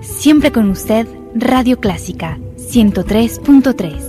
Siempre 0.00 0.50
con 0.50 0.70
usted, 0.70 1.06
Radio 1.34 1.78
Clásica 1.78 2.38
103.3. 2.56 4.07